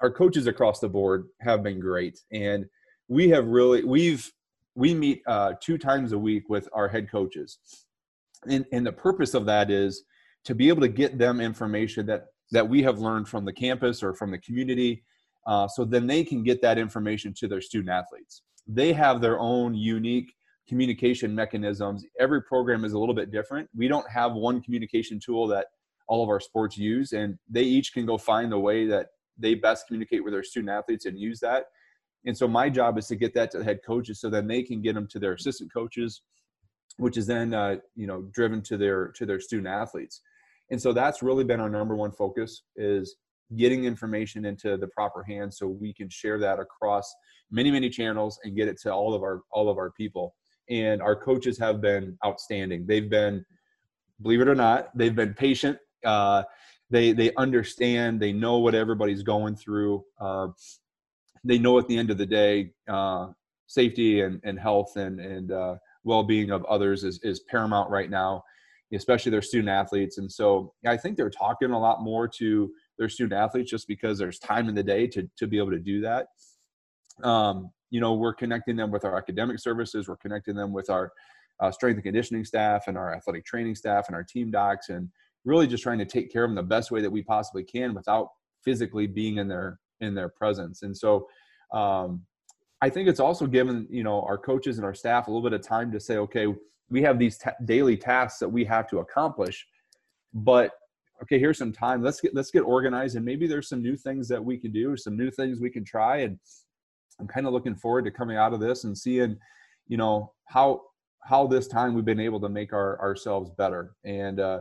our 0.00 0.10
coaches 0.10 0.46
across 0.46 0.80
the 0.80 0.88
board 0.88 1.26
have 1.40 1.62
been 1.62 1.80
great, 1.80 2.18
and 2.32 2.66
we 3.08 3.28
have 3.28 3.46
really 3.46 3.84
we've 3.84 4.30
we 4.74 4.94
meet 4.94 5.22
uh, 5.26 5.52
two 5.60 5.78
times 5.78 6.12
a 6.12 6.18
week 6.18 6.44
with 6.48 6.68
our 6.72 6.88
head 6.88 7.10
coaches, 7.10 7.58
and 8.48 8.64
and 8.72 8.86
the 8.86 8.92
purpose 8.92 9.34
of 9.34 9.46
that 9.46 9.70
is 9.70 10.04
to 10.44 10.54
be 10.54 10.68
able 10.68 10.80
to 10.80 10.88
get 10.88 11.18
them 11.18 11.40
information 11.40 12.06
that 12.06 12.26
that 12.50 12.68
we 12.68 12.82
have 12.82 12.98
learned 12.98 13.28
from 13.28 13.44
the 13.44 13.52
campus 13.52 14.02
or 14.02 14.14
from 14.14 14.30
the 14.30 14.38
community. 14.38 15.02
Uh, 15.46 15.66
so 15.68 15.84
then 15.84 16.06
they 16.06 16.24
can 16.24 16.42
get 16.42 16.60
that 16.62 16.78
information 16.78 17.32
to 17.34 17.48
their 17.48 17.60
student 17.60 17.90
athletes. 17.90 18.42
They 18.66 18.92
have 18.92 19.20
their 19.20 19.38
own 19.38 19.74
unique 19.74 20.34
communication 20.68 21.34
mechanisms. 21.34 22.04
Every 22.20 22.42
program 22.42 22.84
is 22.84 22.92
a 22.92 22.98
little 22.98 23.14
bit 23.14 23.30
different. 23.30 23.68
We 23.74 23.88
don't 23.88 24.08
have 24.10 24.34
one 24.34 24.60
communication 24.60 25.18
tool 25.18 25.46
that 25.48 25.66
all 26.06 26.22
of 26.22 26.28
our 26.28 26.40
sports 26.40 26.76
use, 26.76 27.12
and 27.12 27.38
they 27.48 27.62
each 27.62 27.92
can 27.92 28.04
go 28.06 28.18
find 28.18 28.52
the 28.52 28.58
way 28.58 28.86
that 28.86 29.08
they 29.38 29.54
best 29.54 29.86
communicate 29.86 30.24
with 30.24 30.32
their 30.32 30.42
student 30.42 30.70
athletes 30.70 31.06
and 31.06 31.18
use 31.18 31.40
that. 31.40 31.66
And 32.26 32.36
so 32.36 32.48
my 32.48 32.68
job 32.68 32.98
is 32.98 33.06
to 33.08 33.16
get 33.16 33.34
that 33.34 33.50
to 33.52 33.58
the 33.58 33.64
head 33.64 33.80
coaches 33.86 34.20
so 34.20 34.28
then 34.28 34.46
they 34.46 34.62
can 34.62 34.82
get 34.82 34.94
them 34.94 35.06
to 35.08 35.18
their 35.18 35.34
assistant 35.34 35.72
coaches, 35.72 36.22
which 36.96 37.16
is 37.16 37.26
then 37.26 37.54
uh, 37.54 37.76
you 37.94 38.06
know 38.06 38.22
driven 38.32 38.60
to 38.62 38.76
their 38.76 39.08
to 39.12 39.24
their 39.24 39.40
student 39.40 39.68
athletes 39.68 40.20
and 40.70 40.80
so 40.80 40.92
that's 40.92 41.22
really 41.22 41.44
been 41.44 41.60
our 41.60 41.70
number 41.70 41.96
one 41.96 42.10
focus 42.10 42.62
is 42.76 43.16
getting 43.56 43.84
information 43.84 44.44
into 44.44 44.76
the 44.76 44.86
proper 44.88 45.22
hands 45.22 45.58
so 45.58 45.66
we 45.66 45.92
can 45.92 46.08
share 46.08 46.38
that 46.38 46.58
across 46.58 47.14
many 47.50 47.70
many 47.70 47.88
channels 47.88 48.38
and 48.44 48.56
get 48.56 48.68
it 48.68 48.78
to 48.82 48.92
all 48.92 49.14
of 49.14 49.22
our 49.22 49.42
all 49.50 49.68
of 49.68 49.78
our 49.78 49.90
people. 49.92 50.34
And 50.70 51.00
our 51.00 51.16
coaches 51.16 51.58
have 51.58 51.80
been 51.80 52.18
outstanding. 52.24 52.86
They've 52.86 53.08
been 53.08 53.44
believe 54.20 54.40
it 54.40 54.48
or 54.48 54.54
not 54.54 54.96
they've 54.96 55.14
been 55.14 55.34
patient. 55.34 55.78
Uh, 56.04 56.42
they 56.90 57.12
they 57.12 57.32
understand. 57.36 58.20
They 58.20 58.32
know 58.32 58.58
what 58.58 58.74
everybody's 58.74 59.22
going 59.22 59.56
through. 59.56 60.04
Uh, 60.20 60.48
they 61.44 61.58
know 61.58 61.78
at 61.78 61.88
the 61.88 61.96
end 61.96 62.10
of 62.10 62.18
the 62.18 62.26
day 62.26 62.72
uh, 62.88 63.28
safety 63.66 64.20
and, 64.20 64.40
and 64.44 64.58
health 64.58 64.96
and 64.96 65.20
and 65.20 65.52
uh, 65.52 65.76
well-being 66.04 66.50
of 66.50 66.64
others 66.66 67.04
is, 67.04 67.18
is 67.22 67.40
paramount 67.40 67.90
right 67.90 68.10
now 68.10 68.42
especially 68.92 69.30
their 69.30 69.42
student 69.42 69.68
athletes. 69.68 70.18
And 70.18 70.30
so 70.30 70.72
I 70.86 70.96
think 70.96 71.16
they're 71.16 71.30
talking 71.30 71.70
a 71.70 71.78
lot 71.78 72.02
more 72.02 72.26
to 72.28 72.70
their 72.98 73.08
student 73.08 73.38
athletes 73.38 73.70
just 73.70 73.86
because 73.86 74.18
there's 74.18 74.38
time 74.38 74.68
in 74.68 74.74
the 74.74 74.82
day 74.82 75.06
to, 75.08 75.28
to 75.36 75.46
be 75.46 75.58
able 75.58 75.70
to 75.70 75.78
do 75.78 76.00
that. 76.00 76.28
Um, 77.22 77.70
you 77.90 78.00
know, 78.00 78.14
we're 78.14 78.34
connecting 78.34 78.76
them 78.76 78.90
with 78.90 79.04
our 79.04 79.16
academic 79.16 79.58
services, 79.58 80.08
we're 80.08 80.16
connecting 80.16 80.54
them 80.54 80.72
with 80.72 80.90
our 80.90 81.12
uh, 81.60 81.70
strength 81.70 81.96
and 81.96 82.04
conditioning 82.04 82.44
staff 82.44 82.84
and 82.86 82.96
our 82.96 83.14
athletic 83.14 83.44
training 83.44 83.74
staff 83.74 84.06
and 84.06 84.14
our 84.14 84.22
team 84.22 84.50
docs, 84.50 84.90
and 84.90 85.08
really 85.44 85.66
just 85.66 85.82
trying 85.82 85.98
to 85.98 86.04
take 86.04 86.32
care 86.32 86.44
of 86.44 86.50
them 86.50 86.56
the 86.56 86.62
best 86.62 86.90
way 86.90 87.00
that 87.00 87.10
we 87.10 87.22
possibly 87.22 87.64
can 87.64 87.94
without 87.94 88.28
physically 88.64 89.06
being 89.06 89.38
in 89.38 89.48
their 89.48 89.78
in 90.00 90.14
their 90.14 90.28
presence. 90.28 90.82
And 90.82 90.96
so, 90.96 91.26
um, 91.72 92.22
I 92.80 92.88
think 92.88 93.08
it's 93.08 93.20
also 93.20 93.46
given 93.46 93.86
you 93.90 94.04
know 94.04 94.22
our 94.22 94.38
coaches 94.38 94.78
and 94.78 94.84
our 94.84 94.94
staff 94.94 95.26
a 95.26 95.30
little 95.30 95.48
bit 95.48 95.58
of 95.58 95.66
time 95.66 95.90
to 95.92 96.00
say, 96.00 96.18
okay, 96.18 96.46
we 96.90 97.02
have 97.02 97.18
these 97.18 97.38
ta- 97.38 97.54
daily 97.64 97.96
tasks 97.96 98.38
that 98.40 98.48
we 98.48 98.64
have 98.64 98.88
to 98.88 98.98
accomplish, 98.98 99.66
but 100.32 100.72
okay, 101.22 101.38
here's 101.38 101.58
some 101.58 101.72
time. 101.72 102.02
Let's 102.02 102.20
get 102.20 102.34
let's 102.34 102.50
get 102.50 102.60
organized, 102.60 103.16
and 103.16 103.24
maybe 103.24 103.46
there's 103.46 103.68
some 103.68 103.82
new 103.82 103.96
things 103.96 104.28
that 104.28 104.44
we 104.44 104.56
can 104.56 104.72
do, 104.72 104.96
some 104.96 105.16
new 105.16 105.30
things 105.30 105.60
we 105.60 105.70
can 105.70 105.84
try. 105.84 106.18
And 106.18 106.38
I'm 107.20 107.26
kind 107.26 107.46
of 107.46 107.52
looking 107.52 107.74
forward 107.74 108.04
to 108.04 108.10
coming 108.10 108.36
out 108.36 108.54
of 108.54 108.60
this 108.60 108.84
and 108.84 108.96
seeing, 108.96 109.36
you 109.86 109.96
know, 109.96 110.32
how 110.46 110.82
how 111.22 111.46
this 111.46 111.66
time 111.66 111.94
we've 111.94 112.04
been 112.04 112.20
able 112.20 112.40
to 112.40 112.48
make 112.48 112.72
our 112.72 113.00
ourselves 113.00 113.50
better. 113.58 113.94
And 114.04 114.40
uh, 114.40 114.60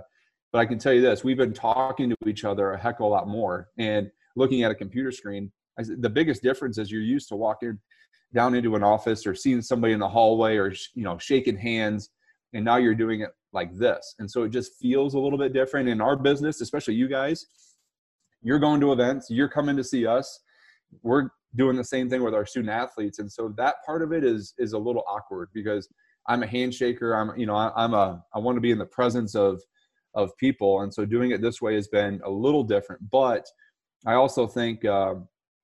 but 0.52 0.60
I 0.60 0.66
can 0.66 0.80
tell 0.80 0.94
you 0.94 1.02
this: 1.02 1.24
we've 1.24 1.38
been 1.38 1.54
talking 1.54 2.10
to 2.10 2.16
each 2.28 2.44
other 2.44 2.72
a 2.72 2.78
heck 2.78 3.00
of 3.00 3.06
a 3.06 3.10
lot 3.10 3.28
more, 3.28 3.70
and 3.78 4.10
looking 4.36 4.64
at 4.64 4.72
a 4.72 4.76
computer 4.76 5.12
screen. 5.12 5.52
I, 5.80 5.84
The 5.84 6.10
biggest 6.10 6.44
difference 6.44 6.78
is 6.78 6.92
you're 6.92 7.02
used 7.02 7.30
to 7.30 7.36
walking 7.36 7.80
down 8.34 8.56
into 8.56 8.76
an 8.76 8.84
office 8.84 9.26
or 9.26 9.34
seeing 9.34 9.62
somebody 9.62 9.94
in 9.94 10.00
the 10.00 10.10
hallway 10.10 10.58
or 10.58 10.74
you 10.96 11.04
know 11.04 11.18
shaking 11.18 11.58
hands 11.58 12.10
and 12.54 12.64
now 12.64 12.78
you're 12.78 12.96
doing 12.96 13.22
it 13.22 13.30
like 13.54 13.76
this. 13.78 14.16
And 14.20 14.30
so 14.30 14.44
it 14.44 14.50
just 14.50 14.74
feels 14.80 15.14
a 15.14 15.20
little 15.20 15.38
bit 15.38 15.54
different 15.54 15.90
in 15.90 16.02
our 16.02 16.16
business 16.16 16.62
especially 16.62 16.96
you 16.96 17.08
guys. 17.08 17.46
You're 18.42 18.60
going 18.60 18.80
to 18.82 18.92
events 18.92 19.28
you're 19.30 19.50
coming 19.50 19.76
to 19.78 19.84
see 19.84 20.06
us. 20.06 20.40
We're 21.02 21.30
doing 21.56 21.76
the 21.76 21.84
same 21.84 22.10
thing 22.10 22.24
with 22.24 22.34
our 22.34 22.46
student 22.46 22.72
athletes. 22.72 23.20
And 23.20 23.32
so 23.32 23.54
that 23.58 23.76
part 23.86 24.02
of 24.02 24.12
it 24.12 24.24
is 24.24 24.54
is 24.58 24.74
a 24.74 24.78
little 24.78 25.04
awkward 25.08 25.50
because 25.54 25.88
i'm 26.28 26.44
a 26.44 26.48
handshaker. 26.48 27.16
I'm 27.16 27.38
you 27.40 27.46
know 27.46 27.56
I, 27.56 27.72
i'm 27.76 27.94
a 27.94 28.24
i 28.34 28.40
want 28.40 28.58
to 28.58 28.62
be 28.62 28.72
in 28.72 28.78
the 28.78 28.86
presence 28.86 29.36
of 29.36 29.62
of 30.14 30.36
people. 30.38 30.82
And 30.82 30.94
so 30.94 31.06
doing 31.06 31.32
it 31.32 31.42
this 31.42 31.62
way 31.62 31.76
has 31.76 31.88
been 31.88 32.22
a 32.24 32.30
little 32.30 32.64
different. 32.64 33.10
But 33.10 33.46
i 34.06 34.14
also 34.14 34.48
think 34.48 34.86
uh, 34.86 35.16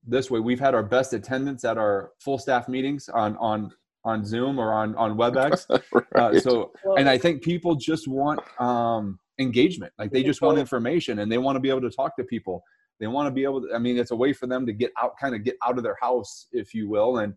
this 0.05 0.29
way 0.29 0.39
we've 0.39 0.59
had 0.59 0.75
our 0.75 0.83
best 0.83 1.13
attendance 1.13 1.63
at 1.63 1.77
our 1.77 2.11
full 2.19 2.37
staff 2.37 2.67
meetings 2.67 3.09
on 3.09 3.37
on 3.37 3.71
on 4.05 4.25
Zoom 4.25 4.59
or 4.59 4.73
on 4.73 4.95
on 4.95 5.17
WebEx. 5.17 5.65
right. 5.93 6.35
uh, 6.35 6.39
so, 6.39 6.71
and 6.97 7.09
I 7.09 7.17
think 7.17 7.41
people 7.41 7.75
just 7.75 8.07
want 8.07 8.39
um, 8.59 9.19
engagement. 9.39 9.93
Like 9.97 10.11
they 10.11 10.23
just 10.23 10.41
want 10.41 10.57
information, 10.57 11.19
and 11.19 11.31
they 11.31 11.37
want 11.37 11.55
to 11.55 11.59
be 11.59 11.69
able 11.69 11.81
to 11.81 11.89
talk 11.89 12.15
to 12.17 12.23
people. 12.23 12.63
They 12.99 13.07
want 13.07 13.27
to 13.27 13.31
be 13.31 13.43
able 13.43 13.61
to. 13.61 13.73
I 13.73 13.79
mean, 13.79 13.97
it's 13.97 14.11
a 14.11 14.15
way 14.15 14.33
for 14.33 14.47
them 14.47 14.65
to 14.65 14.73
get 14.73 14.91
out, 15.01 15.13
kind 15.19 15.35
of 15.35 15.43
get 15.43 15.55
out 15.65 15.77
of 15.77 15.83
their 15.83 15.97
house, 16.01 16.47
if 16.51 16.73
you 16.73 16.89
will. 16.89 17.19
And 17.19 17.33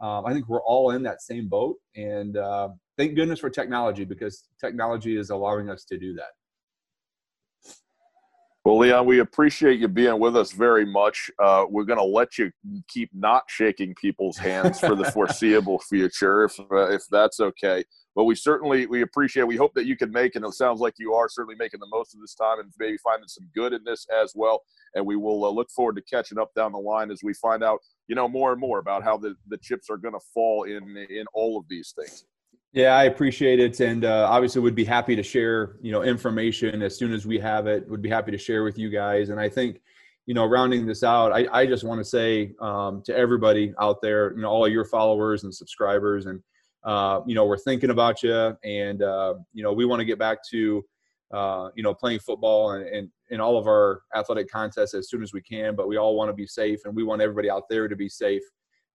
um, 0.00 0.24
I 0.24 0.32
think 0.32 0.48
we're 0.48 0.62
all 0.62 0.92
in 0.92 1.02
that 1.02 1.22
same 1.22 1.48
boat. 1.48 1.76
And 1.94 2.36
uh, 2.36 2.70
thank 2.96 3.14
goodness 3.14 3.38
for 3.38 3.50
technology 3.50 4.04
because 4.04 4.44
technology 4.60 5.16
is 5.16 5.30
allowing 5.30 5.68
us 5.68 5.84
to 5.84 5.98
do 5.98 6.14
that. 6.14 6.30
Well, 8.62 8.76
Leon, 8.78 9.06
we 9.06 9.20
appreciate 9.20 9.80
you 9.80 9.88
being 9.88 10.20
with 10.20 10.36
us 10.36 10.52
very 10.52 10.84
much. 10.84 11.30
Uh, 11.42 11.64
we're 11.70 11.84
going 11.84 11.98
to 11.98 12.04
let 12.04 12.36
you 12.36 12.52
keep 12.88 13.08
not 13.14 13.44
shaking 13.48 13.94
people's 13.94 14.36
hands 14.36 14.78
for 14.78 14.94
the 14.94 15.10
foreseeable 15.12 15.78
future, 15.88 16.44
if 16.44 16.60
uh, 16.60 16.90
if 16.90 17.02
that's 17.10 17.40
okay. 17.40 17.82
But 18.14 18.24
we 18.24 18.34
certainly 18.34 18.84
we 18.84 19.00
appreciate. 19.00 19.44
We 19.44 19.56
hope 19.56 19.72
that 19.76 19.86
you 19.86 19.96
can 19.96 20.12
make, 20.12 20.36
and 20.36 20.44
it 20.44 20.52
sounds 20.52 20.78
like 20.78 20.92
you 20.98 21.14
are 21.14 21.26
certainly 21.30 21.54
making 21.58 21.80
the 21.80 21.88
most 21.90 22.14
of 22.14 22.20
this 22.20 22.34
time, 22.34 22.60
and 22.60 22.70
maybe 22.78 22.98
finding 22.98 23.28
some 23.28 23.48
good 23.54 23.72
in 23.72 23.82
this 23.82 24.06
as 24.22 24.34
well. 24.34 24.60
And 24.94 25.06
we 25.06 25.16
will 25.16 25.42
uh, 25.46 25.50
look 25.50 25.70
forward 25.70 25.96
to 25.96 26.02
catching 26.02 26.38
up 26.38 26.52
down 26.54 26.72
the 26.72 26.78
line 26.78 27.10
as 27.10 27.22
we 27.22 27.32
find 27.32 27.64
out, 27.64 27.78
you 28.08 28.14
know, 28.14 28.28
more 28.28 28.52
and 28.52 28.60
more 28.60 28.78
about 28.78 29.02
how 29.02 29.16
the 29.16 29.36
the 29.48 29.56
chips 29.56 29.88
are 29.88 29.96
going 29.96 30.14
to 30.14 30.20
fall 30.34 30.64
in 30.64 30.98
in 31.08 31.24
all 31.32 31.58
of 31.58 31.64
these 31.70 31.94
things. 31.98 32.26
Yeah, 32.72 32.94
I 32.94 33.04
appreciate 33.04 33.58
it, 33.58 33.80
and 33.80 34.04
uh, 34.04 34.28
obviously 34.30 34.60
would 34.62 34.76
be 34.76 34.84
happy 34.84 35.16
to 35.16 35.24
share, 35.24 35.74
you 35.80 35.90
know, 35.90 36.02
information 36.02 36.82
as 36.82 36.96
soon 36.96 37.12
as 37.12 37.26
we 37.26 37.36
have 37.40 37.66
it. 37.66 37.88
Would 37.88 38.00
be 38.00 38.08
happy 38.08 38.30
to 38.30 38.38
share 38.38 38.62
with 38.62 38.78
you 38.78 38.90
guys. 38.90 39.30
And 39.30 39.40
I 39.40 39.48
think, 39.48 39.80
you 40.26 40.34
know, 40.34 40.44
rounding 40.44 40.86
this 40.86 41.02
out, 41.02 41.32
I, 41.32 41.48
I 41.52 41.66
just 41.66 41.82
want 41.82 41.98
to 42.00 42.04
say 42.04 42.52
um, 42.60 43.02
to 43.06 43.16
everybody 43.16 43.74
out 43.80 44.00
there, 44.00 44.32
you 44.36 44.42
know, 44.42 44.48
all 44.50 44.68
your 44.68 44.84
followers 44.84 45.42
and 45.42 45.52
subscribers, 45.52 46.26
and 46.26 46.40
uh, 46.84 47.22
you 47.26 47.34
know, 47.34 47.44
we're 47.44 47.58
thinking 47.58 47.90
about 47.90 48.22
you, 48.22 48.56
and 48.62 49.02
uh, 49.02 49.34
you 49.52 49.64
know, 49.64 49.72
we 49.72 49.84
want 49.84 49.98
to 49.98 50.04
get 50.04 50.20
back 50.20 50.38
to, 50.50 50.84
uh, 51.34 51.70
you 51.74 51.82
know, 51.82 51.92
playing 51.92 52.20
football 52.20 52.70
and, 52.70 52.86
and 52.86 53.08
in 53.30 53.40
all 53.40 53.58
of 53.58 53.66
our 53.66 54.02
athletic 54.14 54.48
contests 54.48 54.94
as 54.94 55.10
soon 55.10 55.24
as 55.24 55.32
we 55.32 55.42
can. 55.42 55.74
But 55.74 55.88
we 55.88 55.96
all 55.96 56.14
want 56.14 56.28
to 56.28 56.34
be 56.34 56.46
safe, 56.46 56.78
and 56.84 56.94
we 56.94 57.02
want 57.02 57.20
everybody 57.20 57.50
out 57.50 57.64
there 57.68 57.88
to 57.88 57.96
be 57.96 58.08
safe. 58.08 58.42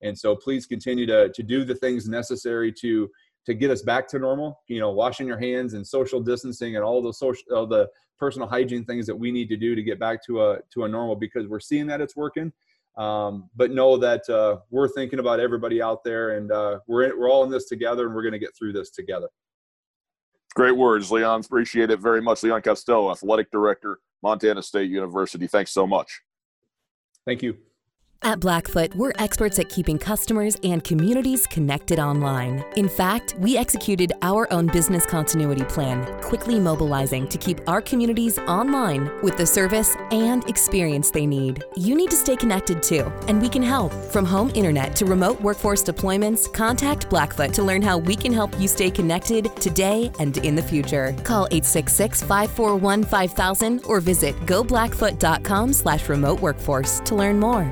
And 0.01 0.17
so, 0.17 0.33
please 0.33 0.65
continue 0.65 1.05
to 1.07 1.27
to 1.27 1.43
do 1.43 1.65
the 1.65 1.75
things 1.75 2.07
necessary 2.07 2.71
to 2.79 3.09
to 3.45 3.53
get 3.53 3.71
us 3.71 3.81
back 3.81 4.07
to 4.07 4.19
normal 4.19 4.59
you 4.67 4.79
know 4.79 4.91
washing 4.91 5.27
your 5.27 5.39
hands 5.39 5.73
and 5.73 5.85
social 5.85 6.19
distancing 6.19 6.75
and 6.75 6.83
all 6.83 7.01
the 7.01 7.13
social 7.13 7.43
all 7.53 7.67
the 7.67 7.87
personal 8.17 8.47
hygiene 8.47 8.85
things 8.85 9.05
that 9.05 9.15
we 9.15 9.31
need 9.31 9.49
to 9.49 9.57
do 9.57 9.75
to 9.75 9.83
get 9.83 9.99
back 9.99 10.23
to 10.25 10.41
a 10.41 10.59
to 10.71 10.85
a 10.85 10.87
normal 10.87 11.15
because 11.15 11.47
we're 11.47 11.59
seeing 11.59 11.87
that 11.87 12.01
it's 12.01 12.15
working. 12.15 12.51
Um, 12.97 13.49
but 13.57 13.71
know 13.71 13.97
that 13.97 14.27
uh, 14.29 14.59
we're 14.69 14.87
thinking 14.87 15.19
about 15.19 15.41
everybody 15.41 15.81
out 15.81 16.01
there 16.05 16.37
and 16.37 16.49
uh, 16.49 16.79
we're 16.87 17.03
in, 17.03 17.19
we're 17.19 17.29
all 17.29 17.43
in 17.43 17.49
this 17.49 17.67
together 17.67 18.05
and 18.05 18.15
we're 18.15 18.21
going 18.21 18.31
to 18.31 18.39
get 18.39 18.55
through 18.57 18.71
this 18.71 18.89
together. 18.89 19.27
Great 20.55 20.77
words 20.77 21.11
leon. 21.11 21.41
Appreciate 21.41 21.91
it 21.91 21.99
very 21.99 22.21
much. 22.21 22.41
Leon 22.43 22.61
costello 22.61 23.11
athletic 23.11 23.51
director 23.51 23.99
montana 24.23 24.63
state 24.63 24.89
university. 24.89 25.45
Thanks 25.45 25.71
so 25.71 25.85
much. 25.85 26.21
Thank 27.25 27.43
you 27.43 27.57
at 28.25 28.39
Blackfoot, 28.39 28.95
we're 28.95 29.11
experts 29.19 29.59
at 29.59 29.69
keeping 29.69 29.99
customers 29.99 30.57
and 30.63 30.83
communities 30.83 31.45
connected 31.45 31.99
online. 31.99 32.65
In 32.75 32.89
fact, 32.89 33.35
we 33.37 33.55
executed 33.55 34.11
our 34.23 34.51
own 34.51 34.65
business 34.65 35.05
continuity 35.05 35.63
plan, 35.65 36.03
quickly 36.21 36.59
mobilizing 36.59 37.27
to 37.27 37.37
keep 37.37 37.59
our 37.69 37.81
communities 37.81 38.39
online 38.39 39.11
with 39.21 39.37
the 39.37 39.45
service 39.45 39.95
and 40.11 40.43
experience 40.49 41.11
they 41.11 41.27
need. 41.27 41.63
You 41.77 41.93
need 41.93 42.09
to 42.09 42.15
stay 42.15 42.35
connected 42.35 42.81
too, 42.81 43.11
and 43.27 43.39
we 43.39 43.47
can 43.47 43.61
help. 43.61 43.93
From 44.11 44.25
home 44.25 44.51
internet 44.55 44.95
to 44.95 45.05
remote 45.05 45.39
workforce 45.39 45.83
deployments, 45.83 46.51
contact 46.51 47.07
Blackfoot 47.11 47.53
to 47.53 47.61
learn 47.61 47.83
how 47.83 47.99
we 47.99 48.15
can 48.15 48.33
help 48.33 48.59
you 48.59 48.67
stay 48.67 48.89
connected 48.89 49.55
today 49.57 50.11
and 50.19 50.35
in 50.37 50.55
the 50.55 50.63
future. 50.63 51.15
Call 51.23 51.47
866-541-5000 51.49 53.85
or 53.85 53.99
visit 53.99 54.35
goblackfoot.com 54.47 55.73
slash 55.73 56.09
remote 56.09 56.41
workforce 56.41 57.01
to 57.01 57.13
learn 57.13 57.39
more. 57.39 57.71